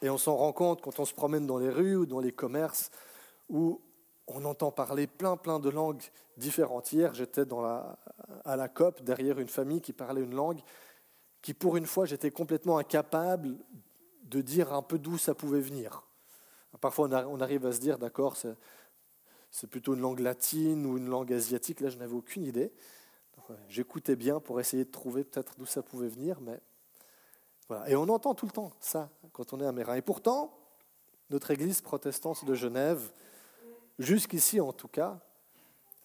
Et 0.00 0.08
on 0.08 0.16
s'en 0.16 0.36
rend 0.36 0.54
compte 0.54 0.80
quand 0.80 0.98
on 1.00 1.04
se 1.04 1.12
promène 1.12 1.46
dans 1.46 1.58
les 1.58 1.70
rues 1.70 1.96
ou 1.96 2.06
dans 2.06 2.20
les 2.20 2.32
commerces 2.32 2.90
où 3.50 3.78
on 4.28 4.44
entend 4.44 4.70
parler 4.70 5.06
plein 5.06 5.36
plein 5.36 5.58
de 5.58 5.68
langues 5.68 6.02
différentes. 6.36 6.92
Hier, 6.92 7.12
j'étais 7.14 7.44
à 8.44 8.56
la 8.56 8.68
COP 8.68 9.02
derrière 9.02 9.38
une 9.38 9.48
famille 9.48 9.80
qui 9.80 9.92
parlait 9.92 10.22
une 10.22 10.34
langue 10.34 10.60
qui, 11.42 11.54
pour 11.54 11.76
une 11.76 11.86
fois, 11.86 12.06
j'étais 12.06 12.30
complètement 12.30 12.78
incapable 12.78 13.56
de 14.24 14.40
dire 14.40 14.72
un 14.72 14.82
peu 14.82 14.98
d'où 14.98 15.18
ça 15.18 15.34
pouvait 15.34 15.60
venir. 15.60 16.04
Parfois, 16.80 17.08
on 17.08 17.40
arrive 17.40 17.66
à 17.66 17.72
se 17.72 17.80
dire, 17.80 17.98
d'accord, 17.98 18.36
c'est 19.50 19.66
plutôt 19.66 19.94
une 19.94 20.00
langue 20.00 20.20
latine 20.20 20.86
ou 20.86 20.96
une 20.96 21.08
langue 21.08 21.32
asiatique. 21.32 21.80
Là, 21.80 21.90
je 21.90 21.98
n'avais 21.98 22.14
aucune 22.14 22.44
idée. 22.44 22.72
J'écoutais 23.68 24.16
bien 24.16 24.40
pour 24.40 24.60
essayer 24.60 24.84
de 24.84 24.90
trouver 24.90 25.24
peut-être 25.24 25.54
d'où 25.58 25.66
ça 25.66 25.82
pouvait 25.82 26.08
venir, 26.08 26.40
mais 26.40 26.58
voilà. 27.68 27.90
Et 27.90 27.96
on 27.96 28.08
entend 28.08 28.34
tout 28.34 28.46
le 28.46 28.52
temps 28.52 28.72
ça 28.80 29.10
quand 29.32 29.52
on 29.52 29.60
est 29.60 29.66
à 29.66 29.72
Mérin. 29.72 29.96
Et 29.96 30.02
pourtant, 30.02 30.56
notre 31.28 31.50
Église 31.50 31.82
protestante 31.82 32.44
de 32.44 32.54
Genève 32.54 33.10
jusqu'ici 33.98 34.60
en 34.60 34.72
tout 34.72 34.88
cas, 34.88 35.20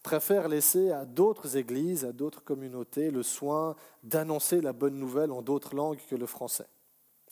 préfère 0.03 0.47
laisser 0.47 0.91
à 0.91 1.05
d'autres 1.05 1.57
églises, 1.57 2.05
à 2.05 2.13
d'autres 2.13 2.43
communautés, 2.43 3.11
le 3.11 3.23
soin 3.23 3.75
d'annoncer 4.03 4.61
la 4.61 4.71
bonne 4.71 4.97
nouvelle 4.97 5.31
en 5.31 5.41
d'autres 5.41 5.75
langues 5.75 5.99
que 6.09 6.15
le 6.15 6.25
français. 6.25 6.67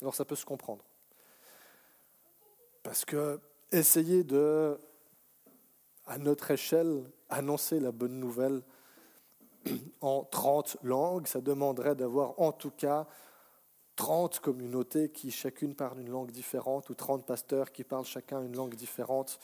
Alors 0.02 0.14
ça 0.14 0.26
peut 0.26 0.36
se 0.36 0.46
comprendre. 0.46 0.84
Parce 2.84 3.06
que 3.06 3.40
essayer 3.72 4.24
de, 4.24 4.78
à 6.06 6.18
notre 6.18 6.52
échelle, 6.52 7.04
annoncer 7.30 7.80
la 7.80 7.92
bonne 7.92 8.20
nouvelle 8.20 8.62
en 10.02 10.24
30 10.24 10.78
langues, 10.84 11.28
ça 11.28 11.42
demanderait 11.42 11.96
d'avoir 11.96 12.40
en 12.40 12.52
tout 12.52 12.72
cas 12.72 13.08
30 13.96 14.40
communautés 14.40 15.10
qui 15.10 15.32
chacune 15.32 15.76
parlent 15.76 16.02
une 16.02 16.12
langue 16.12 16.32
différente 16.32 16.90
ou 16.90 16.94
30 16.94 17.26
pasteurs 17.26 17.72
qui 17.72 17.84
parlent 17.84 18.06
chacun 18.06 18.42
une 18.44 18.56
langue 18.56 18.76
différente 18.76 19.40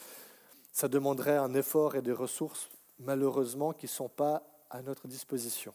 ça 0.71 0.87
demanderait 0.87 1.37
un 1.37 1.53
effort 1.53 1.95
et 1.95 2.01
des 2.01 2.11
ressources, 2.11 2.69
malheureusement, 2.99 3.73
qui 3.73 3.85
ne 3.85 3.91
sont 3.91 4.09
pas 4.09 4.43
à 4.69 4.81
notre 4.81 5.07
disposition. 5.07 5.73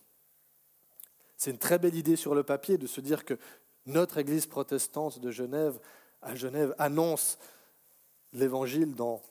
C'est 1.37 1.51
une 1.51 1.59
très 1.59 1.79
belle 1.79 1.95
idée 1.95 2.17
sur 2.17 2.35
le 2.35 2.43
papier 2.43 2.79
de 2.79 2.87
se 2.87 3.01
dire 3.01 3.25
que 3.25 3.39
notre 3.85 4.19
Église 4.19 4.47
protestante 4.47 5.19
de 5.19 5.31
Genève, 5.31 5.79
à 6.23 6.35
Genève, 6.35 6.75
annonce 6.79 7.39
l'Évangile 8.33 8.95
dans 8.95 9.23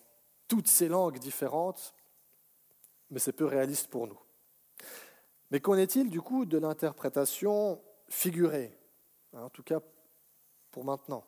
toutes 0.47 0.67
ces 0.67 0.87
langues 0.87 1.19
différentes, 1.19 1.93
mais 3.09 3.19
c'est 3.19 3.33
peu 3.33 3.45
réaliste 3.45 3.87
pour 3.87 4.07
nous. 4.07 4.19
Mais 5.51 5.59
qu'en 5.59 5.77
est-il 5.77 6.09
du 6.09 6.21
coup 6.21 6.45
de 6.45 6.57
l'interprétation 6.57 7.81
figurée, 8.09 8.71
en 9.33 9.49
tout 9.49 9.63
cas 9.63 9.79
pour 10.71 10.83
maintenant? 10.83 11.23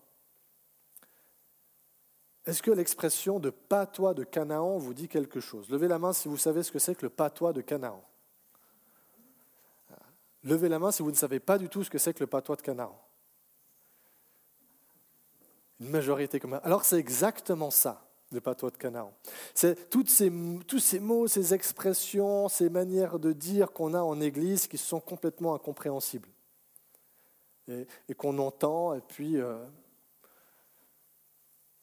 Est-ce 2.48 2.64
que 2.64 2.72
l'expression 2.72 3.40
de 3.40 3.50
patois 3.50 4.14
de 4.14 4.24
Canaan 4.24 4.78
vous 4.78 4.94
dit 4.94 5.10
quelque 5.10 5.42
chose? 5.42 5.70
Levez 5.70 5.90
la 5.90 6.00
main 6.00 6.14
si 6.14 6.30
vous 6.30 6.38
savez 6.38 6.64
ce 6.64 6.72
que 6.72 6.80
c'est 6.80 6.96
que 6.96 7.06
le 7.06 7.10
patois 7.10 7.52
de 7.52 7.60
Canaan. 7.60 8.02
Levez 10.46 10.70
la 10.70 10.80
main 10.80 10.92
si 10.92 11.02
vous 11.02 11.12
ne 11.12 11.16
savez 11.16 11.42
pas 11.42 11.58
du 11.58 11.68
tout 11.68 11.84
ce 11.84 11.90
que 11.90 11.98
c'est 11.98 12.14
que 12.14 12.22
le 12.22 12.28
patois 12.28 12.56
de 12.56 12.62
Canaan. 12.62 12.98
Une 15.82 15.90
majorité 15.90 16.40
comme 16.40 16.60
Alors 16.64 16.86
c'est 16.86 16.98
exactement 16.98 17.70
ça, 17.70 18.02
le 18.32 18.40
patois 18.40 18.72
de 18.72 18.78
Canaan. 18.78 19.12
C'est 19.54 19.78
ces, 19.92 20.32
tous 20.66 20.80
ces 20.80 21.00
mots, 21.02 21.28
ces 21.28 21.54
expressions, 21.54 22.48
ces 22.48 22.70
manières 22.70 23.20
de 23.20 23.34
dire 23.34 23.74
qu'on 23.74 23.94
a 23.94 24.00
en 24.00 24.22
Église 24.22 24.68
qui 24.68 24.78
sont 24.78 25.02
complètement 25.02 25.54
incompréhensibles 25.54 26.30
et, 27.68 28.16
qu'on 28.16 28.38
entend 28.40 28.94
et 28.94 29.02
puis 29.02 29.36
euh, 29.36 29.58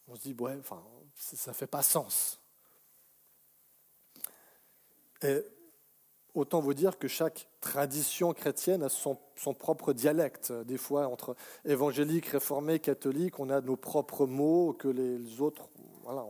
on 0.08 0.16
se 0.16 0.20
dit, 0.20 0.34
ouais, 0.38 0.56
enfin, 0.58 0.82
ça 1.16 1.50
ne 1.50 1.54
fait 1.54 1.66
pas 1.66 1.82
sens. 1.82 2.38
Et 5.22 5.42
autant 6.34 6.60
vous 6.60 6.74
dire 6.74 6.98
que 6.98 7.08
chaque 7.08 7.46
tradition 7.60 8.34
chrétienne 8.34 8.82
a 8.82 8.88
son, 8.88 9.16
propre 9.58 9.92
dialecte. 9.92 10.52
Des 10.52 10.76
fois, 10.76 11.08
entre 11.08 11.36
évangéliques, 11.64 12.26
réformés, 12.26 12.78
catholiques, 12.78 13.38
on 13.38 13.48
a 13.50 13.60
nos 13.60 13.76
propres 13.76 14.26
mots 14.26 14.74
que 14.78 14.88
les 14.88 15.40
autres. 15.40 15.68
Voilà, 16.02 16.26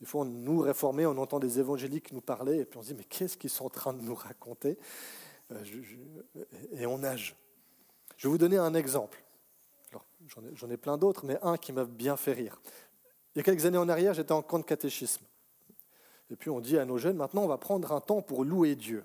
des 0.00 0.06
fois, 0.06 0.24
nous, 0.24 0.60
réformés, 0.60 1.06
on 1.06 1.16
entend 1.18 1.38
des 1.38 1.58
évangéliques 1.58 2.12
nous 2.12 2.20
parler, 2.20 2.58
et 2.58 2.64
puis 2.64 2.78
on 2.78 2.82
se 2.82 2.88
dit, 2.88 2.94
mais 2.94 3.04
qu'est-ce 3.04 3.36
qu'ils 3.36 3.50
sont 3.50 3.66
en 3.66 3.70
train 3.70 3.92
de 3.92 4.02
nous 4.02 4.14
raconter? 4.14 4.76
Euh, 5.52 5.64
Et 6.72 6.86
on 6.86 6.98
nage. 6.98 7.36
Je 8.16 8.26
vais 8.26 8.32
vous 8.32 8.38
donner 8.38 8.56
un 8.56 8.74
exemple. 8.74 9.22
J'en 10.56 10.70
ai, 10.70 10.76
plein 10.76 10.98
d'autres, 10.98 11.24
mais 11.24 11.38
un 11.42 11.56
qui 11.56 11.72
m'a 11.72 11.84
bien 11.84 12.16
fait 12.16 12.32
rire. 12.32 12.60
Il 13.36 13.40
y 13.40 13.42
a 13.42 13.42
quelques 13.42 13.66
années 13.66 13.76
en 13.76 13.90
arrière, 13.90 14.14
j'étais 14.14 14.32
en 14.32 14.40
camp 14.40 14.58
de 14.58 14.64
catéchisme. 14.64 15.22
Et 16.30 16.36
puis 16.36 16.48
on 16.48 16.58
dit 16.58 16.78
à 16.78 16.86
nos 16.86 16.96
jeunes, 16.96 17.18
maintenant 17.18 17.42
on 17.42 17.46
va 17.46 17.58
prendre 17.58 17.92
un 17.92 18.00
temps 18.00 18.22
pour 18.22 18.46
louer 18.46 18.74
Dieu. 18.76 19.04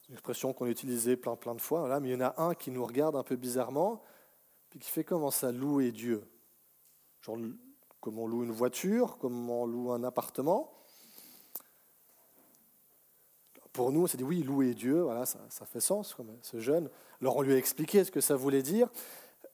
C'est 0.00 0.10
une 0.10 0.14
expression 0.14 0.52
qu'on 0.52 0.66
utilisait 0.66 1.16
plein 1.16 1.34
plein 1.34 1.56
de 1.56 1.60
fois, 1.60 1.98
mais 1.98 2.10
il 2.10 2.12
y 2.12 2.14
en 2.14 2.20
a 2.20 2.40
un 2.40 2.54
qui 2.54 2.70
nous 2.70 2.86
regarde 2.86 3.16
un 3.16 3.24
peu 3.24 3.34
bizarrement, 3.34 4.00
puis 4.70 4.78
qui 4.78 4.88
fait 4.88 5.02
comment 5.02 5.32
ça 5.32 5.50
louer 5.50 5.90
Dieu? 5.90 6.22
Genre 7.22 7.38
comme 8.00 8.20
on 8.20 8.28
loue 8.28 8.44
une 8.44 8.52
voiture, 8.52 9.18
comme 9.18 9.50
on 9.50 9.66
loue 9.66 9.90
un 9.90 10.04
appartement. 10.04 10.72
Pour 13.72 13.90
nous, 13.90 14.02
on 14.02 14.06
s'est 14.06 14.16
dit 14.16 14.22
oui, 14.22 14.44
louer 14.44 14.74
Dieu, 14.74 15.02
voilà, 15.02 15.26
ça, 15.26 15.40
ça 15.50 15.66
fait 15.66 15.80
sens, 15.80 16.16
ce 16.42 16.60
jeune. 16.60 16.88
Alors 17.20 17.36
on 17.36 17.42
lui 17.42 17.52
a 17.52 17.56
expliqué 17.56 18.04
ce 18.04 18.12
que 18.12 18.20
ça 18.20 18.36
voulait 18.36 18.62
dire. 18.62 18.88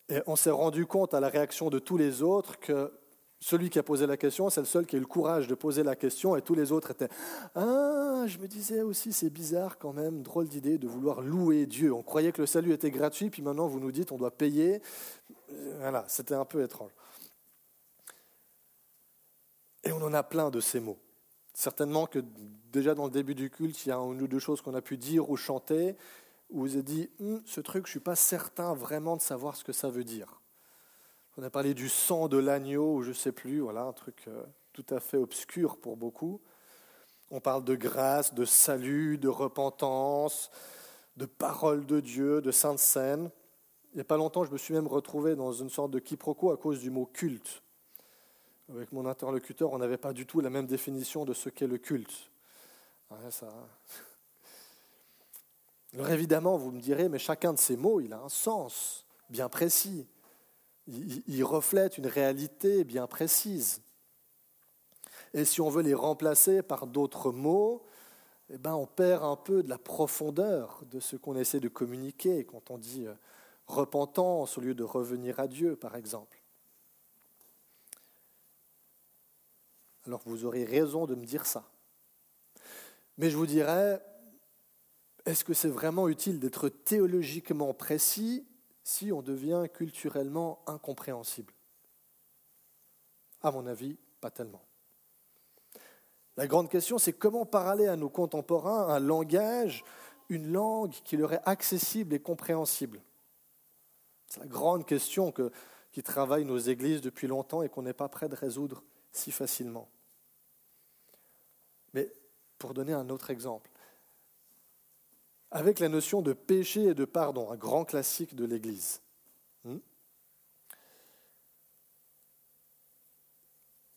Et 0.08 0.20
on 0.26 0.36
s'est 0.36 0.50
rendu 0.50 0.86
compte 0.86 1.14
à 1.14 1.20
la 1.20 1.28
réaction 1.28 1.70
de 1.70 1.78
tous 1.78 1.96
les 1.96 2.22
autres 2.22 2.58
que 2.58 2.92
celui 3.40 3.68
qui 3.68 3.78
a 3.78 3.82
posé 3.82 4.06
la 4.06 4.16
question, 4.16 4.48
c'est 4.48 4.60
le 4.60 4.66
seul 4.66 4.86
qui 4.86 4.96
a 4.96 4.98
eu 4.98 5.02
le 5.02 5.06
courage 5.06 5.48
de 5.48 5.54
poser 5.54 5.82
la 5.82 5.96
question, 5.96 6.34
et 6.34 6.40
tous 6.40 6.54
les 6.54 6.72
autres 6.72 6.92
étaient 6.92 7.10
Ah, 7.54 8.24
je 8.26 8.38
me 8.38 8.46
disais 8.46 8.80
aussi, 8.80 9.12
c'est 9.12 9.28
bizarre 9.28 9.76
quand 9.78 9.92
même, 9.92 10.22
drôle 10.22 10.48
d'idée 10.48 10.78
de 10.78 10.88
vouloir 10.88 11.20
louer 11.20 11.66
Dieu. 11.66 11.92
On 11.92 12.02
croyait 12.02 12.32
que 12.32 12.40
le 12.40 12.46
salut 12.46 12.72
était 12.72 12.90
gratuit, 12.90 13.28
puis 13.28 13.42
maintenant 13.42 13.66
vous 13.66 13.80
nous 13.80 13.92
dites 13.92 14.12
on 14.12 14.16
doit 14.16 14.30
payer. 14.30 14.80
Voilà, 15.78 16.04
c'était 16.08 16.34
un 16.34 16.44
peu 16.44 16.62
étrange. 16.62 16.90
Et 19.84 19.92
on 19.92 20.02
en 20.02 20.14
a 20.14 20.22
plein 20.22 20.50
de 20.50 20.60
ces 20.60 20.80
mots. 20.80 20.98
Certainement 21.52 22.06
que 22.06 22.20
déjà 22.72 22.94
dans 22.94 23.04
le 23.04 23.10
début 23.10 23.34
du 23.34 23.50
culte, 23.50 23.84
il 23.84 23.90
y 23.90 23.92
a 23.92 23.96
une 23.96 24.22
ou 24.22 24.26
deux 24.26 24.38
choses 24.38 24.62
qu'on 24.62 24.74
a 24.74 24.80
pu 24.80 24.96
dire 24.96 25.28
ou 25.28 25.36
chanter, 25.36 25.94
où 26.54 26.60
vous 26.60 26.74
avez 26.74 26.82
dit 26.82 27.10
hum, 27.20 27.42
ce 27.44 27.60
truc, 27.60 27.84
je 27.86 27.90
ne 27.90 27.94
suis 27.94 28.00
pas 28.00 28.16
certain 28.16 28.74
vraiment 28.74 29.16
de 29.16 29.20
savoir 29.20 29.56
ce 29.56 29.64
que 29.64 29.72
ça 29.72 29.90
veut 29.90 30.04
dire. 30.04 30.40
On 31.36 31.42
a 31.42 31.50
parlé 31.50 31.74
du 31.74 31.88
sang 31.88 32.28
de 32.28 32.36
l'agneau, 32.36 32.94
ou 32.94 33.02
je 33.02 33.08
ne 33.08 33.14
sais 33.14 33.32
plus, 33.32 33.58
voilà, 33.58 33.82
un 33.82 33.92
truc 33.92 34.22
euh, 34.28 34.42
tout 34.72 34.86
à 34.90 35.00
fait 35.00 35.16
obscur 35.16 35.76
pour 35.76 35.96
beaucoup. 35.96 36.40
On 37.32 37.40
parle 37.40 37.64
de 37.64 37.74
grâce, 37.74 38.34
de 38.34 38.44
salut, 38.44 39.18
de 39.18 39.26
repentance, 39.26 40.52
de 41.16 41.26
parole 41.26 41.86
de 41.86 41.98
Dieu, 41.98 42.40
de 42.40 42.52
sainte 42.52 42.78
scène. 42.78 43.30
Il 43.92 43.96
n'y 43.96 44.02
a 44.02 44.04
pas 44.04 44.16
longtemps, 44.16 44.44
je 44.44 44.52
me 44.52 44.58
suis 44.58 44.74
même 44.74 44.86
retrouvé 44.86 45.34
dans 45.34 45.52
une 45.52 45.70
sorte 45.70 45.90
de 45.90 45.98
quiproquo 45.98 46.52
à 46.52 46.56
cause 46.56 46.78
du 46.78 46.90
mot 46.90 47.06
culte. 47.12 47.62
Avec 48.72 48.92
mon 48.92 49.06
interlocuteur, 49.06 49.72
on 49.72 49.78
n'avait 49.78 49.96
pas 49.96 50.12
du 50.12 50.24
tout 50.24 50.40
la 50.40 50.50
même 50.50 50.66
définition 50.66 51.24
de 51.24 51.34
ce 51.34 51.48
qu'est 51.48 51.66
le 51.66 51.78
culte. 51.78 52.30
ça... 53.30 53.52
Alors 55.94 56.10
évidemment, 56.10 56.56
vous 56.56 56.72
me 56.72 56.80
direz, 56.80 57.08
mais 57.08 57.20
chacun 57.20 57.52
de 57.52 57.58
ces 57.58 57.76
mots, 57.76 58.00
il 58.00 58.12
a 58.12 58.20
un 58.20 58.28
sens 58.28 59.04
bien 59.30 59.48
précis. 59.48 60.06
Il, 60.88 61.44
reflète 61.44 61.98
une 61.98 62.08
réalité 62.08 62.84
bien 62.84 63.06
précise. 63.06 63.80
Et 65.32 65.44
si 65.44 65.60
on 65.60 65.70
veut 65.70 65.82
les 65.82 65.94
remplacer 65.94 66.62
par 66.62 66.86
d'autres 66.86 67.30
mots, 67.30 67.82
eh 68.52 68.58
ben 68.58 68.74
on 68.74 68.86
perd 68.86 69.24
un 69.24 69.36
peu 69.36 69.62
de 69.62 69.68
la 69.68 69.78
profondeur 69.78 70.82
de 70.90 71.00
ce 71.00 71.16
qu'on 71.16 71.36
essaie 71.36 71.60
de 71.60 71.68
communiquer 71.68 72.44
quand 72.44 72.70
on 72.70 72.76
dit 72.76 73.06
euh, 73.06 73.14
repentance 73.66 74.58
au 74.58 74.60
lieu 74.60 74.74
de 74.74 74.84
revenir 74.84 75.40
à 75.40 75.46
Dieu, 75.46 75.76
par 75.76 75.96
exemple. 75.96 76.36
Alors 80.06 80.20
vous 80.26 80.44
aurez 80.44 80.64
raison 80.64 81.06
de 81.06 81.14
me 81.14 81.24
dire 81.24 81.46
ça. 81.46 81.64
Mais 83.16 83.30
je 83.30 83.36
vous 83.36 83.46
dirais, 83.46 84.02
est-ce 85.26 85.44
que 85.44 85.54
c'est 85.54 85.68
vraiment 85.68 86.08
utile 86.08 86.38
d'être 86.38 86.68
théologiquement 86.68 87.72
précis 87.72 88.44
si 88.82 89.12
on 89.12 89.22
devient 89.22 89.66
culturellement 89.72 90.60
incompréhensible? 90.66 91.52
À 93.42 93.50
mon 93.50 93.66
avis, 93.66 93.96
pas 94.20 94.30
tellement. 94.30 94.62
La 96.36 96.46
grande 96.46 96.68
question, 96.68 96.98
c'est 96.98 97.12
comment 97.12 97.46
parler 97.46 97.86
à 97.86 97.96
nos 97.96 98.08
contemporains 98.08 98.88
un 98.88 98.98
langage, 98.98 99.84
une 100.28 100.52
langue 100.52 100.92
qui 101.04 101.16
leur 101.16 101.32
est 101.32 101.42
accessible 101.46 102.14
et 102.14 102.20
compréhensible? 102.20 103.00
C'est 104.28 104.40
la 104.40 104.46
grande 104.46 104.84
question 104.84 105.30
que, 105.30 105.52
qui 105.92 106.02
travaille 106.02 106.44
nos 106.44 106.58
églises 106.58 107.00
depuis 107.00 107.28
longtemps 107.28 107.62
et 107.62 107.68
qu'on 107.68 107.82
n'est 107.82 107.92
pas 107.92 108.08
prêt 108.08 108.28
de 108.28 108.34
résoudre 108.34 108.82
si 109.12 109.30
facilement. 109.30 109.88
Mais 111.92 112.12
pour 112.58 112.74
donner 112.74 112.92
un 112.92 113.08
autre 113.10 113.30
exemple, 113.30 113.70
avec 115.54 115.78
la 115.78 115.88
notion 115.88 116.20
de 116.20 116.32
péché 116.32 116.82
et 116.82 116.94
de 116.94 117.04
pardon, 117.04 117.50
un 117.52 117.56
grand 117.56 117.84
classique 117.84 118.34
de 118.34 118.44
l'Église. 118.44 119.00
Hmm? 119.64 119.78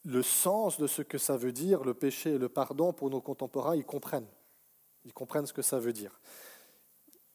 Le 0.06 0.22
sens 0.22 0.80
de 0.80 0.86
ce 0.86 1.02
que 1.02 1.18
ça 1.18 1.36
veut 1.36 1.52
dire, 1.52 1.84
le 1.84 1.96
péché 1.96 2.36
et 2.36 2.38
le 2.38 2.48
pardon, 2.48 2.94
pour 2.94 3.10
nos 3.10 3.22
contemporains, 3.22 3.76
ils 3.76 3.84
comprennent. 3.84 4.28
Ils 5.04 5.14
comprennent 5.14 5.48
ce 5.48 5.54
que 5.54 5.64
ça 5.64 5.80
veut 5.80 5.94
dire. 5.94 6.20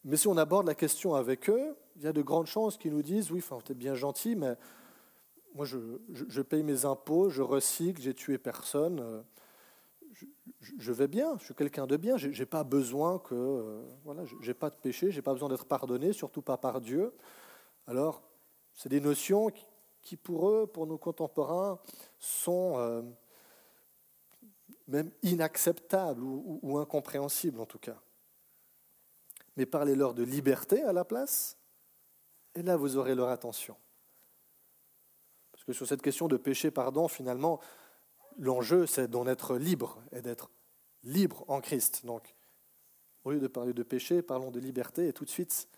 Mais 0.05 0.17
si 0.17 0.29
on 0.29 0.37
aborde 0.37 0.69
la 0.69 0.77
question 0.77 1.17
avec 1.17 1.51
eux, 1.51 1.77
il 1.97 2.03
y 2.03 2.07
a 2.07 2.13
de 2.13 2.23
grandes 2.23 2.47
chances 2.47 2.79
qu'ils 2.79 2.93
nous 2.93 3.03
disent, 3.03 3.33
oui, 3.33 3.41
enfin, 3.45 3.59
êtes 3.69 3.77
bien 3.77 3.97
gentil, 3.97 4.37
mais 4.37 4.55
moi, 5.57 5.67
je, 5.67 5.79
je 6.29 6.43
paye 6.43 6.63
mes 6.63 6.85
impôts, 6.85 7.29
je 7.29 7.43
recycle, 7.43 8.01
j'ai 8.01 8.15
tué 8.15 8.39
personne. 8.39 9.25
Je 10.63 10.93
vais 10.93 11.09
bien, 11.09 11.37
je 11.39 11.47
suis 11.47 11.55
quelqu'un 11.55 11.89
de 11.89 11.97
bien, 11.97 12.17
je 12.17 12.29
n'ai 12.29 12.47
pas 12.47 12.63
besoin 12.63 13.19
que, 13.19 13.35
euh, 13.35 13.83
voilà, 14.05 14.23
j'ai 14.41 14.55
pas 14.55 14.71
de 14.71 14.77
péché, 14.77 15.11
j'ai 15.11 15.23
pas 15.23 15.33
besoin 15.33 15.49
d'être 15.49 15.65
pardonné, 15.65 16.13
surtout 16.13 16.43
pas 16.43 16.57
par 16.57 16.81
Dieu. 16.81 17.13
Alors, 17.89 18.23
c'est 18.77 18.89
des 18.89 19.01
notions 19.01 19.51
qui, 20.03 20.17
pour 20.17 20.49
eux, 20.49 20.67
pour 20.73 20.87
nos 20.87 20.99
contemporains, 20.99 21.81
sont 22.21 22.75
euh, 22.77 23.03
même 24.87 25.11
inacceptables 25.25 26.23
ou, 26.23 26.61
ou, 26.63 26.79
incompréhensibles 26.79 27.61
en 27.61 27.67
tout 27.67 27.81
cas. 27.81 27.97
Mais 29.57 29.67
parlez-leur 29.67 30.15
de 30.15 30.23
liberté 30.23 30.83
à 30.85 30.93
la 30.93 31.05
place, 31.05 31.57
et 32.55 32.63
là 32.63 32.77
vous 32.77 32.97
aurez 32.97 33.17
leur 33.17 33.31
attention. 33.31 33.75
Parce 35.51 35.65
que 35.65 35.73
sur 35.73 35.89
cette 35.89 36.03
question 36.03 36.29
de 36.29 36.37
péché, 36.37 36.71
pardon, 36.71 37.09
finalement, 37.09 37.61
l'enjeu, 38.39 38.87
c'est 38.87 39.09
d'en 39.09 39.27
être 39.27 39.57
libre 39.57 39.99
et 40.13 40.23
d'être 40.23 40.51
libre 41.05 41.45
en 41.49 41.61
Christ. 41.61 42.05
Donc, 42.05 42.23
au 43.25 43.33
lieu 43.33 43.41
de 43.41 43.47
parler 43.47 43.73
de 43.73 43.83
péché, 43.83 44.23
parlons 44.23 44.51
de 44.51 44.61
liberté 44.61 45.09
et 45.09 45.13
tout 45.13 45.25
de 45.25 45.31
suite, 45.31 45.69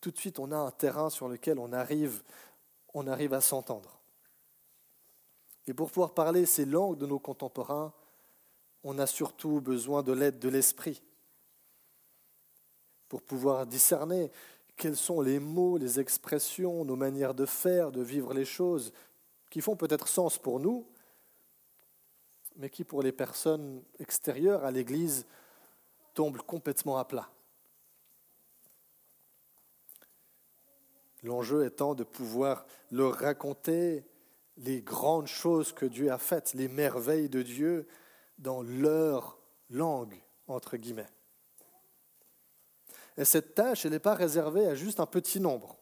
tout 0.00 0.10
de 0.10 0.18
suite, 0.18 0.38
on 0.38 0.50
a 0.50 0.56
un 0.56 0.70
terrain 0.70 1.10
sur 1.10 1.28
lequel 1.28 1.58
on 1.58 1.72
arrive, 1.72 2.22
on 2.94 3.06
arrive 3.06 3.34
à 3.34 3.40
s'entendre. 3.40 3.98
Et 5.66 5.74
pour 5.74 5.88
pouvoir 5.88 6.14
parler 6.14 6.46
ces 6.46 6.64
langues 6.64 6.98
de 6.98 7.06
nos 7.06 7.18
contemporains, 7.18 7.92
on 8.82 8.98
a 8.98 9.06
surtout 9.06 9.60
besoin 9.60 10.02
de 10.02 10.12
l'aide 10.12 10.38
de 10.38 10.48
l'esprit 10.48 11.02
pour 13.08 13.22
pouvoir 13.22 13.66
discerner 13.66 14.30
quels 14.76 14.96
sont 14.96 15.20
les 15.20 15.38
mots, 15.38 15.76
les 15.76 16.00
expressions, 16.00 16.84
nos 16.84 16.96
manières 16.96 17.34
de 17.34 17.44
faire, 17.44 17.92
de 17.92 18.02
vivre 18.02 18.32
les 18.32 18.46
choses 18.46 18.92
qui 19.50 19.60
font 19.60 19.76
peut-être 19.76 20.08
sens 20.08 20.38
pour 20.38 20.60
nous, 20.60 20.86
mais 22.60 22.68
qui 22.68 22.84
pour 22.84 23.02
les 23.02 23.10
personnes 23.10 23.82
extérieures 24.00 24.64
à 24.66 24.70
l'Église 24.70 25.24
tombe 26.12 26.36
complètement 26.42 26.98
à 26.98 27.06
plat. 27.06 27.28
L'enjeu 31.24 31.64
étant 31.64 31.94
de 31.94 32.04
pouvoir 32.04 32.66
leur 32.92 33.14
raconter 33.14 34.04
les 34.58 34.82
grandes 34.82 35.26
choses 35.26 35.72
que 35.72 35.86
Dieu 35.86 36.12
a 36.12 36.18
faites, 36.18 36.52
les 36.52 36.68
merveilles 36.68 37.30
de 37.30 37.42
Dieu 37.42 37.88
dans 38.38 38.60
leur 38.60 39.38
langue, 39.70 40.20
entre 40.46 40.76
guillemets. 40.76 41.08
Et 43.16 43.24
cette 43.24 43.54
tâche, 43.54 43.86
elle 43.86 43.92
n'est 43.92 43.98
pas 43.98 44.14
réservée 44.14 44.66
à 44.66 44.74
juste 44.74 45.00
un 45.00 45.06
petit 45.06 45.40
nombre. 45.40 45.76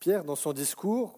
Pierre, 0.00 0.24
dans 0.24 0.36
son 0.36 0.54
discours, 0.54 1.17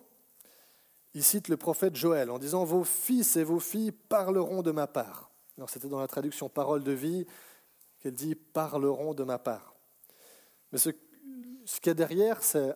il 1.14 1.24
cite 1.24 1.48
le 1.48 1.56
prophète 1.56 1.96
Joël 1.96 2.30
en 2.30 2.38
disant 2.38 2.64
Vos 2.64 2.84
fils 2.84 3.36
et 3.36 3.44
vos 3.44 3.60
filles 3.60 3.92
parleront 3.92 4.62
de 4.62 4.70
ma 4.70 4.86
part. 4.86 5.30
C'était 5.66 5.88
dans 5.88 6.00
la 6.00 6.08
traduction 6.08 6.48
parole 6.48 6.82
de 6.82 6.92
vie 6.92 7.26
qu'elle 8.00 8.14
dit 8.14 8.34
parleront 8.34 9.12
de 9.12 9.24
ma 9.24 9.38
part. 9.38 9.74
Mais 10.72 10.78
ce, 10.78 10.90
ce 11.66 11.80
qu'il 11.80 11.88
y 11.88 11.90
a 11.90 11.94
derrière, 11.94 12.42
c'est 12.42 12.74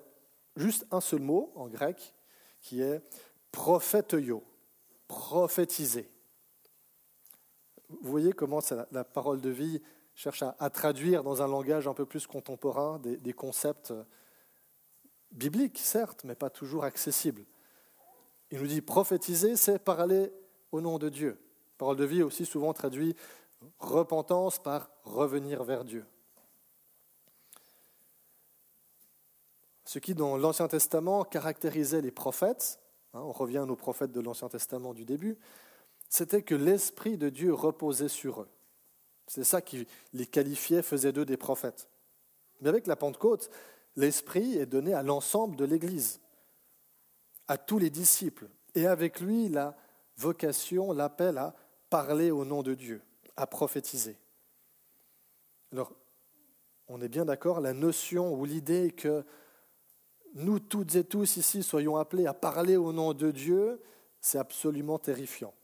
juste 0.56 0.86
un 0.90 1.00
seul 1.00 1.20
mot 1.20 1.50
en 1.54 1.68
grec 1.68 2.12
qui 2.60 2.82
est 2.82 3.00
prophéteio, 3.52 4.42
prophétiser. 5.08 6.08
Vous 7.88 8.10
voyez 8.10 8.32
comment 8.32 8.60
la, 8.90 9.04
parole 9.04 9.40
de 9.40 9.50
vie 9.50 9.80
cherche 10.14 10.42
à, 10.42 10.70
traduire 10.70 11.22
dans 11.22 11.42
un 11.42 11.48
langage 11.48 11.86
un 11.86 11.94
peu 11.94 12.04
plus 12.04 12.26
contemporain 12.26 13.00
des 13.02 13.32
concepts 13.32 13.92
bibliques, 15.32 15.78
certes, 15.78 16.22
mais 16.24 16.34
pas 16.34 16.50
toujours 16.50 16.84
accessibles. 16.84 17.44
Il 18.50 18.60
nous 18.60 18.66
dit 18.66 18.80
prophétiser, 18.80 19.56
c'est 19.56 19.78
parler 19.78 20.32
au 20.72 20.80
nom 20.80 20.98
de 20.98 21.08
Dieu. 21.08 21.38
Parole 21.78 21.96
de 21.96 22.04
vie 22.04 22.22
aussi 22.22 22.46
souvent 22.46 22.72
traduit 22.72 23.16
repentance 23.78 24.58
par 24.58 24.90
revenir 25.04 25.64
vers 25.64 25.84
Dieu. 25.84 26.04
Ce 29.84 29.98
qui, 29.98 30.14
dans 30.14 30.36
l'Ancien 30.36 30.68
Testament, 30.68 31.24
caractérisait 31.24 32.00
les 32.00 32.10
prophètes, 32.10 32.78
hein, 33.12 33.20
on 33.20 33.32
revient 33.32 33.64
nos 33.66 33.76
prophètes 33.76 34.12
de 34.12 34.20
l'Ancien 34.20 34.48
Testament 34.48 34.94
du 34.94 35.04
début, 35.04 35.36
c'était 36.08 36.42
que 36.42 36.54
l'Esprit 36.54 37.16
de 37.16 37.28
Dieu 37.28 37.52
reposait 37.52 38.08
sur 38.08 38.42
eux. 38.42 38.48
C'est 39.26 39.44
ça 39.44 39.62
qui 39.62 39.86
les 40.12 40.26
qualifiait, 40.26 40.82
faisait 40.82 41.12
d'eux 41.12 41.24
des 41.24 41.36
prophètes. 41.36 41.88
Mais 42.60 42.68
avec 42.68 42.86
la 42.86 42.96
Pentecôte, 42.96 43.50
l'Esprit 43.96 44.58
est 44.58 44.66
donné 44.66 44.94
à 44.94 45.02
l'ensemble 45.02 45.56
de 45.56 45.64
l'Église 45.64 46.20
à 47.48 47.58
tous 47.58 47.78
les 47.78 47.90
disciples, 47.90 48.46
et 48.74 48.86
avec 48.86 49.20
lui 49.20 49.48
la 49.48 49.76
vocation, 50.16 50.92
l'appel 50.92 51.38
à 51.38 51.54
parler 51.90 52.30
au 52.30 52.44
nom 52.44 52.62
de 52.62 52.74
Dieu, 52.74 53.02
à 53.36 53.46
prophétiser. 53.46 54.16
Alors, 55.72 55.92
on 56.88 57.00
est 57.00 57.08
bien 57.08 57.24
d'accord, 57.24 57.60
la 57.60 57.72
notion 57.72 58.34
ou 58.34 58.44
l'idée 58.44 58.92
que 58.92 59.24
nous 60.34 60.58
toutes 60.58 60.94
et 60.96 61.04
tous 61.04 61.36
ici 61.36 61.62
soyons 61.62 61.96
appelés 61.96 62.26
à 62.26 62.34
parler 62.34 62.76
au 62.76 62.92
nom 62.92 63.12
de 63.12 63.30
Dieu, 63.30 63.80
c'est 64.20 64.38
absolument 64.38 64.98
terrifiant. 64.98 65.54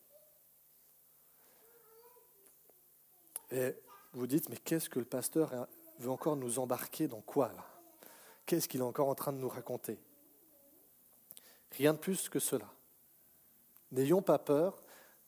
Et 3.53 3.75
vous 4.13 4.27
dites, 4.27 4.49
mais 4.49 4.57
qu'est-ce 4.57 4.89
que 4.89 4.99
le 4.99 5.05
pasteur 5.05 5.67
veut 5.99 6.11
encore 6.11 6.37
nous 6.37 6.59
embarquer 6.59 7.09
dans 7.09 7.21
quoi 7.21 7.49
là? 7.49 7.67
Qu'est-ce 8.47 8.69
qu'il 8.69 8.81
est 8.81 8.85
encore 8.85 9.09
en 9.09 9.15
train 9.15 9.33
de 9.33 9.39
nous 9.39 9.49
raconter? 9.49 9.99
Rien 11.77 11.93
de 11.93 11.99
plus 11.99 12.29
que 12.29 12.39
cela. 12.39 12.69
N'ayons 13.93 14.23
pas 14.23 14.39
peur 14.39 14.83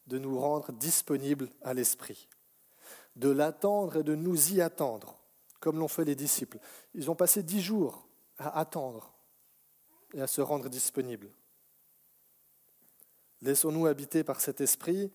de 0.06 0.18
nous 0.18 0.38
rendre 0.38 0.72
disponibles 0.72 1.48
à 1.62 1.74
l'Esprit, 1.74 2.28
de 3.16 3.30
l'attendre 3.30 3.98
et 3.98 4.02
de 4.02 4.14
nous 4.14 4.52
y 4.52 4.60
attendre, 4.60 5.16
comme 5.60 5.78
l'ont 5.78 5.88
fait 5.88 6.04
les 6.04 6.14
disciples. 6.14 6.58
Ils 6.94 7.10
ont 7.10 7.14
passé 7.14 7.42
dix 7.42 7.62
jours 7.62 8.06
à 8.38 8.58
attendre 8.58 9.12
et 10.14 10.20
à 10.20 10.26
se 10.26 10.40
rendre 10.40 10.68
disponibles. 10.68 11.30
Laissons-nous 13.42 13.86
habiter 13.86 14.22
par 14.22 14.40
cet 14.40 14.60
esprit 14.60 15.10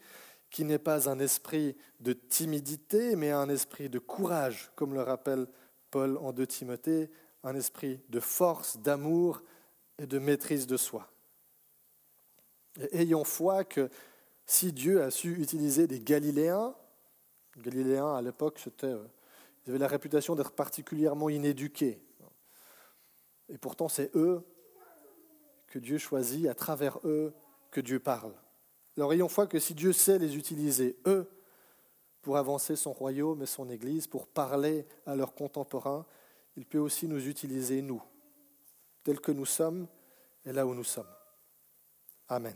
qui 0.49 0.63
n'est 0.63 0.79
pas 0.79 1.09
un 1.09 1.19
esprit 1.19 1.75
de 1.99 2.13
timidité, 2.13 3.15
mais 3.15 3.31
un 3.31 3.49
esprit 3.49 3.89
de 3.89 3.99
courage, 3.99 4.71
comme 4.75 4.93
le 4.93 5.01
rappelle 5.01 5.47
Paul 5.91 6.17
en 6.17 6.31
2 6.31 6.47
Timothée, 6.47 7.09
un 7.43 7.55
esprit 7.55 8.01
de 8.09 8.19
force, 8.19 8.77
d'amour 8.77 9.41
et 9.99 10.05
de 10.05 10.19
maîtrise 10.19 10.67
de 10.67 10.77
soi. 10.77 11.09
Ayons 12.91 13.23
foi 13.23 13.63
que 13.63 13.89
si 14.45 14.71
Dieu 14.71 15.01
a 15.01 15.11
su 15.11 15.29
utiliser 15.41 15.87
des 15.87 15.99
Galiléens, 15.99 16.75
Galiléens 17.57 18.15
à 18.15 18.21
l'époque, 18.21 18.61
euh, 18.83 19.03
ils 19.65 19.71
avaient 19.71 19.79
la 19.79 19.87
réputation 19.87 20.35
d'être 20.35 20.51
particulièrement 20.51 21.29
inéduqués. 21.29 21.99
Et 23.49 23.57
pourtant, 23.57 23.89
c'est 23.89 24.15
eux 24.15 24.41
que 25.67 25.79
Dieu 25.79 25.97
choisit, 25.97 26.47
à 26.47 26.53
travers 26.53 26.99
eux 27.03 27.33
que 27.71 27.81
Dieu 27.81 27.99
parle. 27.99 28.33
Alors 28.95 29.13
ayons 29.13 29.29
foi 29.29 29.47
que 29.47 29.59
si 29.59 29.73
Dieu 29.73 29.93
sait 29.93 30.19
les 30.19 30.35
utiliser, 30.35 30.97
eux, 31.05 31.29
pour 32.21 32.37
avancer 32.37 32.75
son 32.75 32.93
royaume 32.93 33.41
et 33.43 33.45
son 33.45 33.69
Église, 33.69 34.07
pour 34.07 34.27
parler 34.27 34.85
à 35.05 35.15
leurs 35.15 35.33
contemporains, 35.33 36.05
il 36.57 36.65
peut 36.65 36.79
aussi 36.79 37.07
nous 37.07 37.27
utiliser, 37.27 37.81
nous, 37.81 38.01
tels 39.03 39.19
que 39.19 39.31
nous 39.31 39.45
sommes 39.45 39.87
et 40.45 40.51
là 40.51 40.65
où 40.65 40.73
nous 40.73 40.83
sommes. 40.83 41.16
Amen. 42.29 42.55